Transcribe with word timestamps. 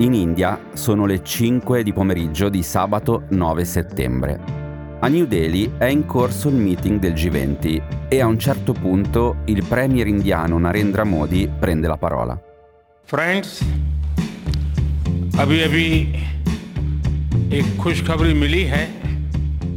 In 0.00 0.14
India 0.14 0.60
sono 0.74 1.06
le 1.06 1.24
5 1.24 1.82
di 1.82 1.92
pomeriggio 1.92 2.48
di 2.48 2.62
sabato 2.62 3.24
9 3.30 3.64
settembre. 3.64 4.38
A 5.00 5.08
New 5.08 5.26
Delhi 5.26 5.72
è 5.76 5.86
in 5.86 6.06
corso 6.06 6.48
il 6.48 6.54
meeting 6.54 7.00
del 7.00 7.14
G20 7.14 8.06
e 8.06 8.20
a 8.20 8.26
un 8.26 8.38
certo 8.38 8.74
punto 8.74 9.38
il 9.46 9.64
premier 9.64 10.06
indiano 10.06 10.56
Narendra 10.56 11.02
Modi 11.02 11.50
prende 11.58 11.88
la 11.88 11.96
parola. 11.96 12.40
Friends, 13.06 13.64
abhi 15.34 15.62
abhi 15.62 16.26
ek 17.48 17.74
khushkhabri 17.74 18.34
mili 18.34 18.70
hai 18.70 18.86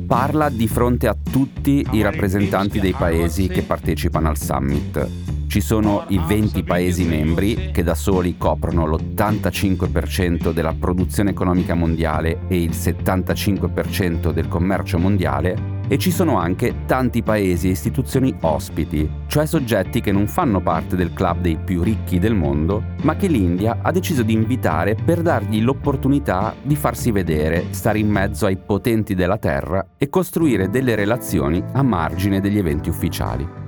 Parla 0.06 0.50
di 0.50 0.67
fronte 0.67 1.08
a 1.08 1.16
tutti 1.16 1.84
i 1.94 2.02
rappresentanti 2.03 2.80
dei 2.80 2.94
paesi 2.94 3.48
che 3.48 3.64
partecipano 3.64 4.30
al 4.30 4.38
summit 4.38 5.30
ci 5.52 5.60
sono 5.60 6.05
i 6.08 6.18
20 6.18 6.64
Paesi 6.64 7.04
membri 7.04 7.72
che 7.73 7.84
da 7.84 7.94
soli 7.94 8.38
coprono 8.38 8.88
l'85% 8.88 10.54
della 10.54 10.73
produzione 10.73 11.32
economica 11.32 11.73
mondiale 11.73 12.44
e 12.48 12.64
il 12.64 12.70
75% 12.70 14.32
del 14.32 14.48
commercio 14.48 14.98
mondiale 14.98 15.80
e 15.90 15.98
ci 15.98 16.09
sono 16.09 16.38
anche 16.38 16.86
tanti 16.86 17.22
paesi 17.22 17.68
e 17.68 17.72
istituzioni 17.72 18.34
ospiti, 18.40 19.09
cioè 19.28 19.45
soggetti 19.45 20.00
che 20.00 20.14
non 20.14 20.30
fanno 20.30 20.62
parte 20.62 20.95
del 20.95 21.12
club 21.12 21.42
dei 21.42 21.58
più 21.58 21.84
ricchi 21.84 22.18
del 22.18 22.34
mondo, 22.34 22.81
ma 23.02 23.18
che 23.18 23.28
l'India 23.28 23.80
ha 23.81 23.92
deciso 23.92 24.23
di 24.23 24.31
invitare 24.31 24.95
per 24.95 25.22
dargli 25.22 25.62
l'opportunità 25.62 26.56
di 26.62 26.78
farsi 26.78 27.12
vedere, 27.12 27.66
stare 27.72 28.00
in 28.00 28.08
mezzo 28.08 28.45
ai 28.45 28.56
potenti 28.56 29.16
della 29.16 29.38
Terra 29.38 29.86
e 29.97 30.08
costruire 30.08 30.70
delle 30.70 30.95
relazioni 30.95 31.62
a 31.73 31.84
margine 31.84 32.40
degli 32.40 32.58
eventi 32.58 32.88
ufficiali. 32.88 33.61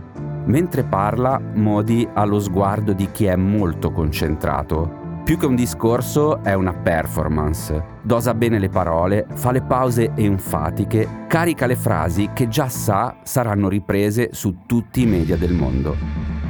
Mentre 0.45 0.83
parla, 0.83 1.39
Modi 1.39 2.07
ha 2.13 2.25
lo 2.25 2.39
sguardo 2.39 2.93
di 2.93 3.09
chi 3.11 3.25
è 3.25 3.35
molto 3.35 3.91
concentrato. 3.91 5.01
Più 5.23 5.37
che 5.37 5.45
un 5.45 5.55
discorso 5.55 6.43
è 6.43 6.53
una 6.53 6.73
performance. 6.73 7.81
Dosa 8.01 8.33
bene 8.33 8.59
le 8.59 8.67
parole, 8.67 9.25
fa 9.35 9.51
le 9.51 9.61
pause 9.61 10.11
enfatiche, 10.15 11.25
carica 11.27 11.65
le 11.65 11.77
frasi 11.77 12.31
che 12.33 12.49
già 12.49 12.67
sa 12.67 13.15
saranno 13.23 13.69
riprese 13.69 14.31
su 14.33 14.65
tutti 14.65 15.03
i 15.03 15.05
media 15.05 15.37
del 15.37 15.53
mondo. 15.53 15.95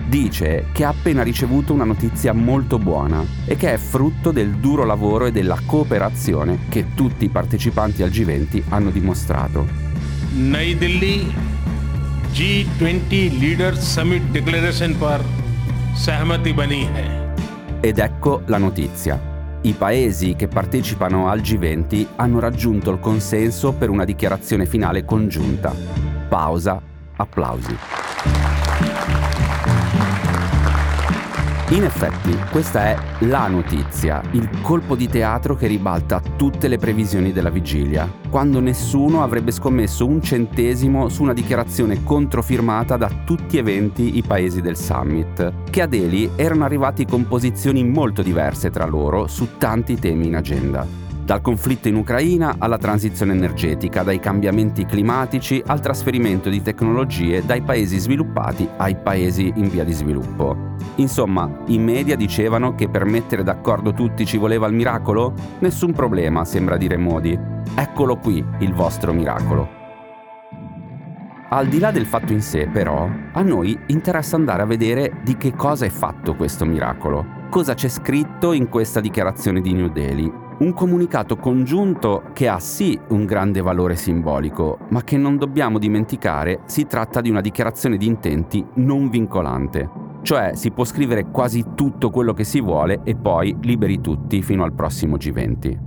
Dice 0.07 0.65
che 0.73 0.85
ha 0.85 0.89
appena 0.89 1.21
ricevuto 1.21 1.71
una 1.71 1.83
notizia 1.83 2.33
molto 2.33 2.79
buona 2.79 3.23
e 3.45 3.55
che 3.55 3.73
è 3.73 3.77
frutto 3.77 4.31
del 4.31 4.55
duro 4.55 4.85
lavoro 4.85 5.25
e 5.25 5.31
della 5.31 5.59
cooperazione 5.63 6.61
che 6.69 6.95
tutti 6.95 7.25
i 7.25 7.29
partecipanti 7.29 8.01
al 8.01 8.09
G20 8.09 8.63
hanno 8.69 8.89
dimostrato. 8.89 9.67
Nai 10.33 10.75
Delhi 10.75 11.52
G20 12.32 13.38
Leaders 13.40 13.78
Summit 13.78 14.22
Declaration 14.36 14.94
पर 15.02 15.24
सहमति 16.04 16.52
बनी 16.52 16.82
है 16.96 17.06
Ed 17.80 17.98
ecco 17.98 18.42
la 18.46 18.58
notizia. 18.58 19.18
I 19.62 19.72
paesi 19.72 20.34
che 20.36 20.48
partecipano 20.48 21.28
al 21.28 21.40
G20 21.40 22.06
hanno 22.16 22.40
raggiunto 22.40 22.90
il 22.90 23.00
consenso 23.00 23.72
per 23.72 23.88
una 23.88 24.04
dichiarazione 24.04 24.66
finale 24.66 25.04
congiunta. 25.04 25.74
Pausa, 26.28 26.80
applausi. 27.16 27.76
In 31.73 31.85
effetti, 31.85 32.37
questa 32.51 32.85
è 32.85 32.97
la 33.21 33.47
notizia, 33.47 34.21
il 34.33 34.47
colpo 34.61 34.95
di 34.95 35.07
teatro 35.07 35.55
che 35.55 35.65
ribalta 35.65 36.21
tutte 36.35 36.67
le 36.67 36.77
previsioni 36.77 37.31
della 37.31 37.49
vigilia, 37.49 38.07
quando 38.29 38.59
nessuno 38.59 39.23
avrebbe 39.23 39.49
scommesso 39.49 40.05
un 40.05 40.21
centesimo 40.21 41.09
su 41.09 41.23
una 41.23 41.33
dichiarazione 41.33 42.03
controfirmata 42.03 42.95
da 42.95 43.09
tutti 43.25 43.57
e 43.57 43.63
venti 43.63 44.17
i 44.17 44.21
paesi 44.21 44.61
del 44.61 44.77
summit, 44.77 45.71
che 45.71 45.81
a 45.81 45.87
Delhi 45.87 46.29
erano 46.35 46.63
arrivati 46.63 47.07
con 47.07 47.27
posizioni 47.27 47.83
molto 47.83 48.21
diverse 48.21 48.69
tra 48.69 48.85
loro 48.85 49.25
su 49.25 49.57
tanti 49.57 49.97
temi 49.97 50.27
in 50.27 50.35
agenda. 50.35 50.85
Dal 51.23 51.39
conflitto 51.39 51.87
in 51.87 51.95
Ucraina 51.95 52.55
alla 52.57 52.77
transizione 52.77 53.31
energetica, 53.31 54.03
dai 54.03 54.19
cambiamenti 54.19 54.85
climatici 54.85 55.63
al 55.65 55.79
trasferimento 55.79 56.49
di 56.49 56.61
tecnologie 56.61 57.45
dai 57.45 57.61
paesi 57.61 57.97
sviluppati 57.97 58.67
ai 58.75 58.97
paesi 58.97 59.49
in 59.55 59.69
via 59.69 59.85
di 59.85 59.93
sviluppo. 59.93 60.75
Insomma, 60.95 61.49
i 61.67 61.77
media 61.77 62.17
dicevano 62.17 62.75
che 62.75 62.89
per 62.89 63.05
mettere 63.05 63.41
d'accordo 63.41 63.93
tutti 63.93 64.25
ci 64.25 64.35
voleva 64.35 64.67
il 64.67 64.73
miracolo? 64.73 65.33
Nessun 65.59 65.93
problema, 65.93 66.43
sembra 66.43 66.75
dire 66.75 66.97
Modi. 66.97 67.39
Eccolo 67.73 68.17
qui 68.17 68.43
il 68.59 68.73
vostro 68.73 69.13
miracolo. 69.13 69.81
Al 71.51 71.67
di 71.67 71.79
là 71.79 71.91
del 71.91 72.05
fatto 72.05 72.33
in 72.33 72.41
sé, 72.41 72.67
però, 72.67 73.07
a 73.31 73.41
noi 73.43 73.79
interessa 73.87 74.35
andare 74.35 74.63
a 74.63 74.65
vedere 74.65 75.21
di 75.23 75.37
che 75.37 75.53
cosa 75.53 75.85
è 75.85 75.89
fatto 75.89 76.35
questo 76.35 76.65
miracolo. 76.65 77.41
Cosa 77.49 77.75
c'è 77.75 77.87
scritto 77.87 78.51
in 78.51 78.67
questa 78.67 78.99
dichiarazione 78.99 79.61
di 79.61 79.71
New 79.71 79.89
Delhi 79.89 80.42
un 80.63 80.71
comunicato 80.71 81.35
congiunto 81.35 82.23
che 82.31 82.47
ha 82.47 82.57
sì 82.57 82.97
un 83.09 83.25
grande 83.25 83.59
valore 83.59 83.97
simbolico, 83.97 84.79
ma 84.91 85.03
che 85.03 85.17
non 85.17 85.35
dobbiamo 85.37 85.77
dimenticare 85.77 86.61
si 86.67 86.87
tratta 86.87 87.19
di 87.19 87.29
una 87.29 87.41
dichiarazione 87.41 87.97
di 87.97 88.05
intenti 88.05 88.65
non 88.75 89.09
vincolante. 89.09 89.89
Cioè 90.21 90.51
si 90.55 90.71
può 90.71 90.85
scrivere 90.85 91.25
quasi 91.31 91.65
tutto 91.75 92.09
quello 92.09 92.31
che 92.31 92.45
si 92.45 92.61
vuole 92.61 93.01
e 93.03 93.13
poi 93.15 93.57
liberi 93.59 93.99
tutti 93.99 94.41
fino 94.41 94.63
al 94.63 94.71
prossimo 94.71 95.17
G20. 95.17 95.77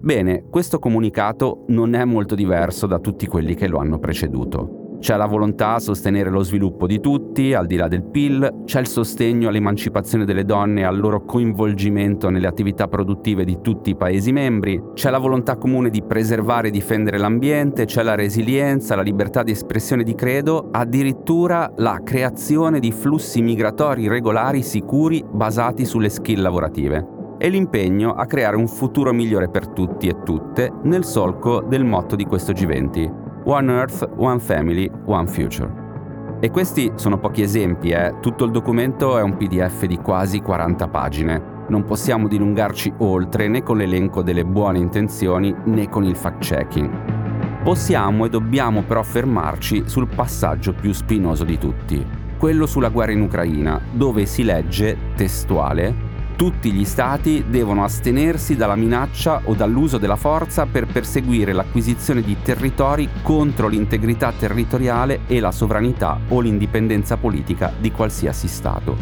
Bene, 0.00 0.44
questo 0.48 0.78
comunicato 0.78 1.64
non 1.68 1.92
è 1.92 2.02
molto 2.06 2.34
diverso 2.34 2.86
da 2.86 2.98
tutti 2.98 3.26
quelli 3.26 3.54
che 3.54 3.68
lo 3.68 3.76
hanno 3.76 3.98
preceduto. 3.98 4.79
C'è 5.00 5.16
la 5.16 5.24
volontà 5.24 5.76
a 5.76 5.78
sostenere 5.78 6.28
lo 6.28 6.42
sviluppo 6.42 6.86
di 6.86 7.00
tutti, 7.00 7.54
al 7.54 7.64
di 7.64 7.76
là 7.76 7.88
del 7.88 8.02
PIL, 8.02 8.64
c'è 8.66 8.80
il 8.80 8.86
sostegno 8.86 9.48
all'emancipazione 9.48 10.26
delle 10.26 10.44
donne 10.44 10.82
e 10.82 10.84
al 10.84 10.98
loro 10.98 11.24
coinvolgimento 11.24 12.28
nelle 12.28 12.46
attività 12.46 12.86
produttive 12.86 13.44
di 13.44 13.60
tutti 13.62 13.88
i 13.88 13.96
Paesi 13.96 14.30
membri, 14.30 14.78
c'è 14.92 15.08
la 15.08 15.16
volontà 15.16 15.56
comune 15.56 15.88
di 15.88 16.02
preservare 16.02 16.68
e 16.68 16.70
difendere 16.70 17.16
l'ambiente, 17.16 17.86
c'è 17.86 18.02
la 18.02 18.14
resilienza, 18.14 18.94
la 18.94 19.00
libertà 19.00 19.42
di 19.42 19.52
espressione 19.52 20.02
di 20.02 20.14
credo, 20.14 20.68
addirittura 20.70 21.72
la 21.76 22.02
creazione 22.04 22.78
di 22.78 22.92
flussi 22.92 23.40
migratori 23.40 24.06
regolari 24.06 24.62
sicuri 24.62 25.24
basati 25.26 25.86
sulle 25.86 26.10
skill 26.10 26.42
lavorative. 26.42 27.36
E 27.38 27.48
l'impegno 27.48 28.12
a 28.12 28.26
creare 28.26 28.56
un 28.56 28.68
futuro 28.68 29.14
migliore 29.14 29.48
per 29.48 29.68
tutti 29.68 30.08
e 30.08 30.16
tutte 30.24 30.70
nel 30.82 31.04
solco 31.04 31.62
del 31.62 31.84
motto 31.84 32.14
di 32.16 32.26
questo 32.26 32.52
G20, 32.52 33.28
One 33.44 33.72
Earth, 33.72 34.08
One 34.16 34.38
Family, 34.38 34.90
One 35.06 35.26
Future. 35.26 36.38
E 36.40 36.50
questi 36.50 36.92
sono 36.94 37.18
pochi 37.18 37.42
esempi, 37.42 37.90
eh? 37.90 38.14
tutto 38.20 38.44
il 38.44 38.50
documento 38.50 39.18
è 39.18 39.22
un 39.22 39.36
PDF 39.36 39.84
di 39.84 39.98
quasi 39.98 40.40
40 40.40 40.88
pagine. 40.88 41.42
Non 41.68 41.84
possiamo 41.84 42.28
dilungarci 42.28 42.92
oltre 42.98 43.48
né 43.48 43.62
con 43.62 43.76
l'elenco 43.76 44.22
delle 44.22 44.44
buone 44.44 44.78
intenzioni 44.78 45.54
né 45.64 45.88
con 45.88 46.04
il 46.04 46.16
fact-checking. 46.16 47.62
Possiamo 47.62 48.24
e 48.24 48.30
dobbiamo 48.30 48.82
però 48.82 49.02
fermarci 49.02 49.84
sul 49.86 50.08
passaggio 50.08 50.72
più 50.72 50.92
spinoso 50.92 51.44
di 51.44 51.58
tutti, 51.58 52.04
quello 52.38 52.66
sulla 52.66 52.88
guerra 52.88 53.12
in 53.12 53.20
Ucraina, 53.20 53.80
dove 53.92 54.24
si 54.24 54.42
legge, 54.42 54.96
testuale, 55.14 56.09
tutti 56.40 56.72
gli 56.72 56.86
Stati 56.86 57.44
devono 57.50 57.84
astenersi 57.84 58.56
dalla 58.56 58.74
minaccia 58.74 59.42
o 59.44 59.52
dall'uso 59.52 59.98
della 59.98 60.16
forza 60.16 60.64
per 60.64 60.86
perseguire 60.86 61.52
l'acquisizione 61.52 62.22
di 62.22 62.34
territori 62.42 63.06
contro 63.20 63.68
l'integrità 63.68 64.32
territoriale 64.32 65.20
e 65.26 65.38
la 65.38 65.52
sovranità 65.52 66.18
o 66.28 66.40
l'indipendenza 66.40 67.18
politica 67.18 67.74
di 67.78 67.92
qualsiasi 67.92 68.48
Stato. 68.48 68.96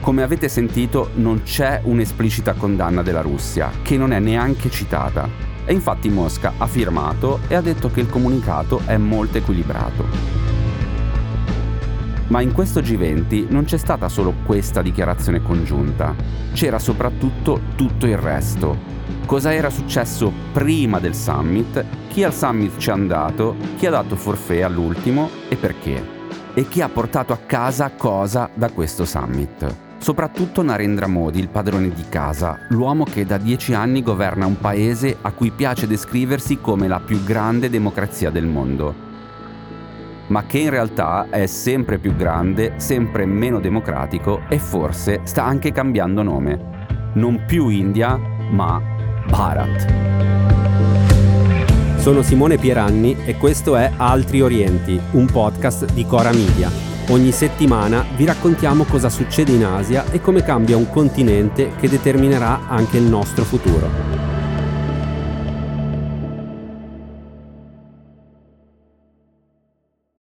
Come 0.00 0.22
avete 0.22 0.50
sentito 0.50 1.12
non 1.14 1.44
c'è 1.44 1.80
un'esplicita 1.82 2.52
condanna 2.52 3.00
della 3.00 3.22
Russia, 3.22 3.70
che 3.80 3.96
non 3.96 4.12
è 4.12 4.18
neanche 4.18 4.68
citata. 4.68 5.26
E 5.64 5.72
infatti 5.72 6.10
Mosca 6.10 6.52
ha 6.58 6.66
firmato 6.66 7.40
e 7.48 7.54
ha 7.54 7.62
detto 7.62 7.90
che 7.90 8.00
il 8.00 8.10
comunicato 8.10 8.82
è 8.84 8.98
molto 8.98 9.38
equilibrato. 9.38 10.65
Ma 12.28 12.40
in 12.40 12.52
questo 12.52 12.80
G20 12.80 13.46
non 13.50 13.64
c'è 13.64 13.76
stata 13.76 14.08
solo 14.08 14.34
questa 14.44 14.82
dichiarazione 14.82 15.42
congiunta, 15.42 16.14
c'era 16.52 16.80
soprattutto 16.80 17.60
tutto 17.76 18.06
il 18.06 18.18
resto. 18.18 18.94
Cosa 19.26 19.54
era 19.54 19.70
successo 19.70 20.32
prima 20.52 20.98
del 20.98 21.14
summit, 21.14 21.84
chi 22.08 22.24
al 22.24 22.34
summit 22.34 22.78
ci 22.78 22.88
è 22.88 22.92
andato, 22.92 23.54
chi 23.76 23.86
ha 23.86 23.90
dato 23.90 24.16
forfè 24.16 24.62
all'ultimo 24.62 25.30
e 25.48 25.54
perché. 25.54 26.14
E 26.54 26.66
chi 26.66 26.80
ha 26.80 26.88
portato 26.88 27.32
a 27.32 27.38
casa 27.46 27.92
cosa 27.96 28.50
da 28.52 28.70
questo 28.70 29.04
summit. 29.04 29.84
Soprattutto 29.98 30.62
Narendra 30.62 31.06
Modi, 31.06 31.38
il 31.38 31.48
padrone 31.48 31.90
di 31.90 32.04
casa, 32.08 32.58
l'uomo 32.70 33.04
che 33.04 33.24
da 33.24 33.38
dieci 33.38 33.72
anni 33.72 34.02
governa 34.02 34.46
un 34.46 34.58
paese 34.58 35.16
a 35.20 35.30
cui 35.30 35.50
piace 35.52 35.86
descriversi 35.86 36.60
come 36.60 36.88
la 36.88 37.00
più 37.00 37.22
grande 37.22 37.70
democrazia 37.70 38.30
del 38.30 38.46
mondo 38.46 39.05
ma 40.28 40.44
che 40.44 40.58
in 40.58 40.70
realtà 40.70 41.26
è 41.30 41.46
sempre 41.46 41.98
più 41.98 42.16
grande, 42.16 42.74
sempre 42.76 43.26
meno 43.26 43.60
democratico 43.60 44.42
e 44.48 44.58
forse 44.58 45.20
sta 45.24 45.44
anche 45.44 45.72
cambiando 45.72 46.22
nome. 46.22 46.74
Non 47.14 47.44
più 47.46 47.68
India, 47.68 48.18
ma 48.50 48.80
Bharat. 49.28 50.04
Sono 51.98 52.22
Simone 52.22 52.56
Pieranni 52.56 53.16
e 53.24 53.36
questo 53.36 53.76
è 53.76 53.90
Altri 53.96 54.40
Orienti, 54.40 55.00
un 55.12 55.26
podcast 55.26 55.92
di 55.92 56.06
Cora 56.06 56.30
Media. 56.32 56.70
Ogni 57.08 57.32
settimana 57.32 58.04
vi 58.16 58.24
raccontiamo 58.24 58.84
cosa 58.84 59.08
succede 59.08 59.52
in 59.52 59.64
Asia 59.64 60.10
e 60.10 60.20
come 60.20 60.42
cambia 60.42 60.76
un 60.76 60.88
continente 60.90 61.72
che 61.76 61.88
determinerà 61.88 62.68
anche 62.68 62.96
il 62.96 63.04
nostro 63.04 63.44
futuro. 63.44 64.35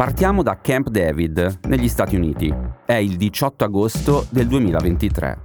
Partiamo 0.00 0.42
da 0.42 0.58
Camp 0.62 0.88
David, 0.88 1.58
negli 1.68 1.86
Stati 1.86 2.16
Uniti. 2.16 2.50
È 2.86 2.94
il 2.94 3.18
18 3.18 3.64
agosto 3.64 4.26
del 4.30 4.46
2023. 4.46 5.38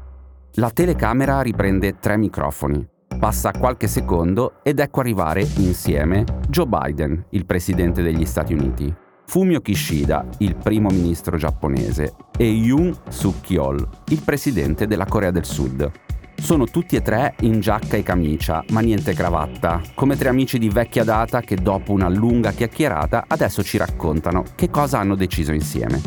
La 0.53 0.69
telecamera 0.69 1.41
riprende 1.41 1.99
tre 1.99 2.15
microfoni. 2.15 2.87
Passa 3.19 3.51
qualche 3.51 3.87
secondo 3.87 4.63
ed 4.63 4.79
ecco 4.79 5.01
arrivare 5.01 5.41
insieme 5.57 6.23
Joe 6.47 6.67
Biden, 6.67 7.25
il 7.31 7.45
presidente 7.45 8.01
degli 8.01 8.25
Stati 8.25 8.53
Uniti, 8.53 8.95
Fumio 9.25 9.59
Kishida, 9.59 10.25
il 10.37 10.55
primo 10.55 10.87
ministro 10.87 11.35
giapponese, 11.35 12.15
e 12.37 12.45
Yoon 12.45 12.95
Suk-yeol, 13.09 13.85
il 14.07 14.21
presidente 14.23 14.87
della 14.87 15.05
Corea 15.05 15.31
del 15.31 15.43
Sud. 15.43 15.91
Sono 16.37 16.65
tutti 16.65 16.95
e 16.95 17.01
tre 17.01 17.33
in 17.41 17.59
giacca 17.59 17.97
e 17.97 18.03
camicia, 18.03 18.63
ma 18.69 18.81
niente 18.81 19.13
cravatta, 19.13 19.81
come 19.95 20.15
tre 20.15 20.29
amici 20.29 20.59
di 20.59 20.69
vecchia 20.69 21.03
data 21.03 21.41
che 21.41 21.55
dopo 21.55 21.91
una 21.91 22.07
lunga 22.07 22.51
chiacchierata 22.51 23.25
adesso 23.27 23.63
ci 23.63 23.77
raccontano 23.77 24.43
che 24.55 24.69
cosa 24.69 24.99
hanno 24.99 25.15
deciso 25.15 25.53
insieme. 25.53 25.99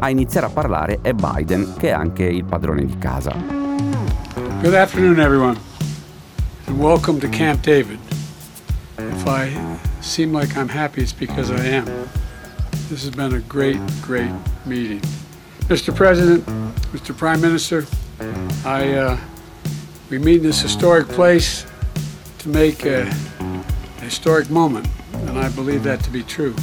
A 0.00 0.10
iniziare 0.10 0.46
a 0.46 0.50
parlare 0.50 0.98
è 1.00 1.12
Biden, 1.12 1.74
che 1.78 1.88
è 1.88 1.92
anche 1.92 2.24
il 2.24 2.44
padrone 2.44 2.84
di 2.84 2.98
casa. 2.98 3.34
Good 4.60 4.74
afternoon, 4.74 5.18
everyone, 5.20 5.58
and 6.66 6.78
welcome 6.78 7.18
to 7.20 7.28
Camp 7.28 7.62
David. 7.62 7.98
If 8.98 9.26
I 9.26 9.56
seem 10.00 10.36
like 10.36 10.56
I'm 10.56 10.68
happy, 10.68 11.00
it's 11.02 11.12
because 11.12 11.50
I 11.50 11.76
am. 11.76 11.84
This 12.88 13.04
has 13.04 13.10
been 13.10 13.32
a 13.32 13.40
great, 13.48 13.80
great 14.02 14.30
meeting. 14.66 15.00
Mr. 15.68 15.94
President, 15.94 16.44
Mr. 16.92 17.16
Prime 17.16 17.40
Minister, 17.40 17.86
I 18.64 18.92
uh, 18.94 19.16
we 20.12 20.18
meet 20.18 20.36
in 20.36 20.42
this 20.42 20.60
historic 20.60 21.08
place 21.08 21.64
to 22.36 22.50
make 22.50 22.84
a, 22.84 23.08
a 23.08 24.04
historic 24.04 24.50
moment, 24.50 24.86
and 25.26 25.38
I 25.38 25.48
believe 25.48 25.84
that 25.84 26.04
to 26.04 26.10
be 26.10 26.22
true. 26.22 26.54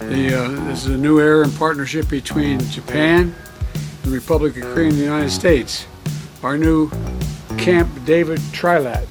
The, 0.00 0.34
uh, 0.34 0.48
this 0.66 0.84
is 0.84 0.88
a 0.88 0.98
new 0.98 1.18
era 1.18 1.44
in 1.44 1.52
partnership 1.52 2.10
between 2.10 2.60
Japan 2.68 3.34
and 3.72 4.02
the 4.02 4.10
Republic 4.10 4.54
of 4.58 4.64
Korea 4.74 4.88
and 4.88 4.98
the 4.98 5.02
United 5.02 5.30
States. 5.30 5.86
Our 6.42 6.58
new 6.58 6.90
Camp 7.56 7.88
David 8.04 8.38
Trilat. 8.52 9.06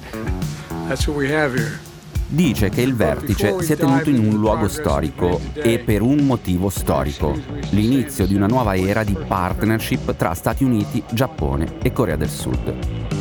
That's 0.88 1.08
what 1.08 1.16
we 1.16 1.28
have 1.32 1.52
here. 1.52 1.80
Dice 2.28 2.68
che 2.68 2.82
il 2.82 2.94
vertice 2.94 3.60
si 3.62 3.72
è 3.72 3.76
tenuto 3.76 4.08
in 4.10 4.18
un 4.18 4.38
luogo 4.38 4.68
storico 4.68 5.40
e 5.54 5.80
per 5.80 6.02
un 6.02 6.18
motivo 6.18 6.68
storico, 6.68 7.36
l'inizio 7.70 8.24
di 8.24 8.34
una 8.34 8.46
nuova 8.46 8.76
era 8.76 9.02
di 9.02 9.16
partnership 9.26 10.14
tra 10.14 10.34
Stati 10.34 10.62
Uniti, 10.62 11.02
Giappone 11.10 11.78
e 11.82 11.90
Corea 11.90 12.16
del 12.16 12.30
Sud. 12.30 13.17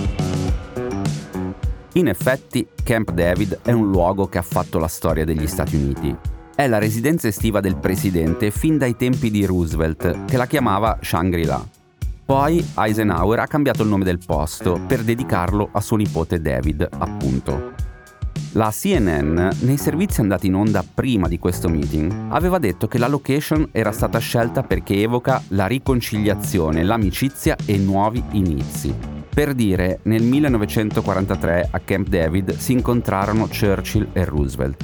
In 1.98 2.08
effetti, 2.08 2.68
Camp 2.84 3.10
David 3.10 3.62
è 3.64 3.72
un 3.72 3.90
luogo 3.90 4.28
che 4.28 4.38
ha 4.38 4.44
fatto 4.44 4.78
la 4.78 4.88
storia 4.88 5.26
degli 5.26 5.48
Stati 5.48 5.76
Uniti. 5.76 6.16
È 6.56 6.68
la 6.68 6.78
residenza 6.78 7.28
estiva 7.28 7.60
del 7.60 7.76
presidente 7.76 8.52
fin 8.52 8.78
dai 8.78 8.96
tempi 8.96 9.32
di 9.32 9.44
Roosevelt, 9.46 10.26
che 10.26 10.38
la 10.38 10.46
chiamava 10.46 11.00
Shangri-La. 11.02 11.68
Poi 12.24 12.64
Eisenhower 12.78 13.40
ha 13.40 13.48
cambiato 13.48 13.82
il 13.82 13.90
nome 13.90 14.04
del 14.04 14.20
posto 14.24 14.80
per 14.86 15.02
dedicarlo 15.02 15.70
a 15.72 15.82
suo 15.82 15.98
nipote 15.98 16.40
David, 16.40 16.88
appunto. 17.00 17.74
La 18.52 18.70
CNN, 18.72 19.50
nei 19.62 19.78
servizi 19.78 20.22
andati 20.22 20.46
in 20.46 20.54
onda 20.54 20.84
prima 20.84 21.28
di 21.28 21.40
questo 21.40 21.68
meeting, 21.68 22.28
aveva 22.30 22.60
detto 22.60 22.88
che 22.88 23.00
la 23.00 23.08
location 23.08 23.70
era 23.72 23.92
stata 23.92 24.20
scelta 24.20 24.62
perché 24.62 25.02
evoca 25.02 25.42
la 25.48 25.66
riconciliazione, 25.66 26.84
l'amicizia 26.84 27.56
e 27.66 27.76
nuovi 27.80 28.24
inizi. 28.34 29.17
Per 29.38 29.54
dire, 29.54 30.00
nel 30.06 30.24
1943 30.24 31.68
a 31.70 31.80
Camp 31.82 32.08
David 32.08 32.58
si 32.58 32.72
incontrarono 32.72 33.46
Churchill 33.46 34.08
e 34.12 34.26
Roosevelt. 34.26 34.84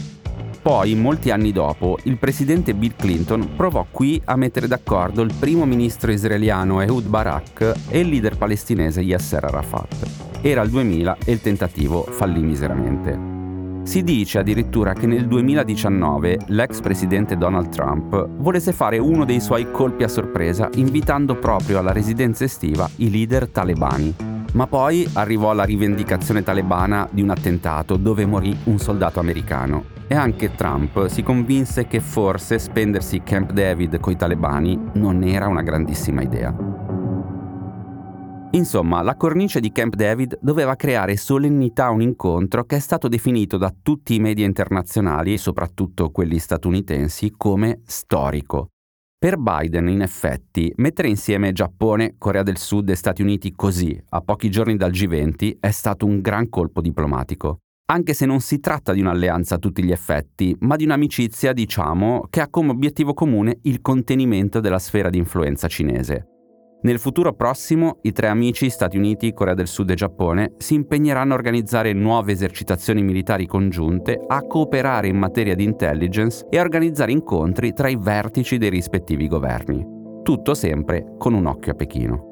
Poi, 0.62 0.94
molti 0.94 1.32
anni 1.32 1.52
dopo, 1.52 1.98
il 2.04 2.18
presidente 2.18 2.76
Bill 2.76 2.94
Clinton 2.96 3.56
provò 3.56 3.88
qui 3.90 4.22
a 4.26 4.36
mettere 4.36 4.68
d'accordo 4.68 5.24
il 5.24 5.34
primo 5.40 5.66
ministro 5.66 6.12
israeliano 6.12 6.82
Ehud 6.82 7.08
Barak 7.08 7.74
e 7.90 8.02
il 8.02 8.10
leader 8.10 8.38
palestinese 8.38 9.02
Yasser 9.02 9.44
Arafat. 9.44 10.42
Era 10.42 10.62
il 10.62 10.70
2000 10.70 11.18
e 11.26 11.32
il 11.32 11.42
tentativo 11.42 12.04
fallì 12.04 12.44
miseramente. 12.44 13.82
Si 13.82 14.04
dice 14.04 14.38
addirittura 14.38 14.94
che 14.94 15.08
nel 15.08 15.28
2019 15.28 16.42
l'ex 16.50 16.80
presidente 16.80 17.38
Donald 17.38 17.70
Trump 17.70 18.28
volesse 18.38 18.72
fare 18.72 19.00
uno 19.00 19.26
dei 19.26 19.42
suoi 19.42 19.72
colpi 19.72 20.04
a 20.04 20.08
sorpresa 20.08 20.70
invitando 20.76 21.40
proprio 21.40 21.80
alla 21.80 21.92
residenza 21.92 22.44
estiva 22.44 22.88
i 22.98 23.10
leader 23.10 23.48
talebani 23.50 24.33
ma 24.54 24.68
poi 24.68 25.08
arrivò 25.14 25.54
la 25.54 25.64
rivendicazione 25.64 26.44
talebana 26.44 27.08
di 27.12 27.22
un 27.22 27.30
attentato 27.30 27.98
dove 27.98 28.26
morì 28.26 28.58
un 28.66 28.80
soldato 28.80 29.20
americano. 29.20 29.92
E 30.08 30.16
anche 30.16 30.54
Trump 30.56 31.08
si 31.08 31.24
convinse 31.24 31.88
che 31.88 32.00
forse 32.00 32.60
spendersi 32.60 33.22
Camp 33.24 33.52
David 33.52 34.00
coi 34.00 34.16
talebani 34.16 34.80
non 34.94 35.24
era 35.24 35.48
una 35.48 35.62
grandissima 35.62 36.22
idea. 36.22 36.56
Insomma, 38.52 39.02
la 39.02 39.16
cornice 39.16 39.60
di 39.60 39.72
Camp 39.72 39.96
David 39.96 40.38
doveva 40.40 40.76
creare 40.76 41.18
solennità 41.18 41.86
a 41.86 41.90
un 41.90 42.02
incontro 42.02 42.66
che 42.66 42.76
è 42.76 42.80
stato 42.80 43.08
definito 43.08 43.58
da 43.58 43.74
tutti 43.82 44.14
i 44.14 44.20
media 44.20 44.46
internazionali, 44.46 45.40
soprattutto 45.40 46.12
quelli 46.12 46.38
statunitensi, 46.38 47.34
come 47.36 47.82
storico. 47.86 48.73
Per 49.24 49.38
Biden, 49.38 49.88
in 49.88 50.02
effetti, 50.02 50.74
mettere 50.76 51.08
insieme 51.08 51.54
Giappone, 51.54 52.16
Corea 52.18 52.44
del 52.44 52.58
Sud 52.58 52.90
e 52.90 52.96
Stati 52.96 53.22
Uniti 53.22 53.54
così, 53.56 53.98
a 54.10 54.20
pochi 54.20 54.52
giorni 54.52 54.76
dal 54.76 54.92
G20, 54.92 55.60
è 55.62 55.72
stato 55.72 56.06
un 56.06 56.20
gran 56.20 56.50
colpo 56.50 56.82
diplomatico. 56.82 57.60
Anche 57.86 58.14
se 58.14 58.26
non 58.26 58.42
si 58.42 58.60
tratta 58.60 58.92
di 58.92 59.00
un'alleanza 59.00 59.56
a 59.56 59.60
tutti 59.60 59.82
gli 59.82 59.94
effetti, 59.94 60.54
ma 60.60 60.76
di 60.76 60.84
un'amicizia, 60.84 61.54
diciamo, 61.54 62.28
che 62.30 62.42
ha 62.42 62.50
come 62.50 62.72
obiettivo 62.72 63.14
comune 63.14 63.60
il 63.62 63.80
contenimento 63.80 64.60
della 64.60 64.78
sfera 64.78 65.10
di 65.10 65.20
influenza 65.20 65.70
cinese. 65.70 66.33
Nel 66.84 67.00
futuro 67.00 67.32
prossimo 67.32 68.00
i 68.02 68.12
tre 68.12 68.28
amici 68.28 68.70
Stati 68.70 68.98
Uniti, 68.98 69.32
Corea 69.32 69.54
del 69.54 69.68
Sud 69.68 69.90
e 69.92 69.94
Giappone 69.94 70.56
si 70.58 70.74
impegneranno 70.74 71.32
a 71.32 71.38
organizzare 71.38 71.94
nuove 71.94 72.34
esercitazioni 72.34 73.02
militari 73.02 73.46
congiunte, 73.46 74.22
a 74.28 74.42
cooperare 74.42 75.08
in 75.08 75.16
materia 75.16 75.56
di 75.56 75.64
intelligence 75.64 76.46
e 76.50 76.58
a 76.58 76.62
organizzare 76.62 77.14
incontri 77.14 77.72
tra 77.72 77.88
i 77.88 77.96
vertici 77.98 78.58
dei 78.58 78.70
rispettivi 78.70 79.30
governi. 79.30 79.82
Tutto 80.24 80.54
sempre 80.54 81.16
con 81.18 81.34
un 81.34 81.46
occhio 81.46 81.72
a 81.72 81.76
Pechino. 81.76 82.32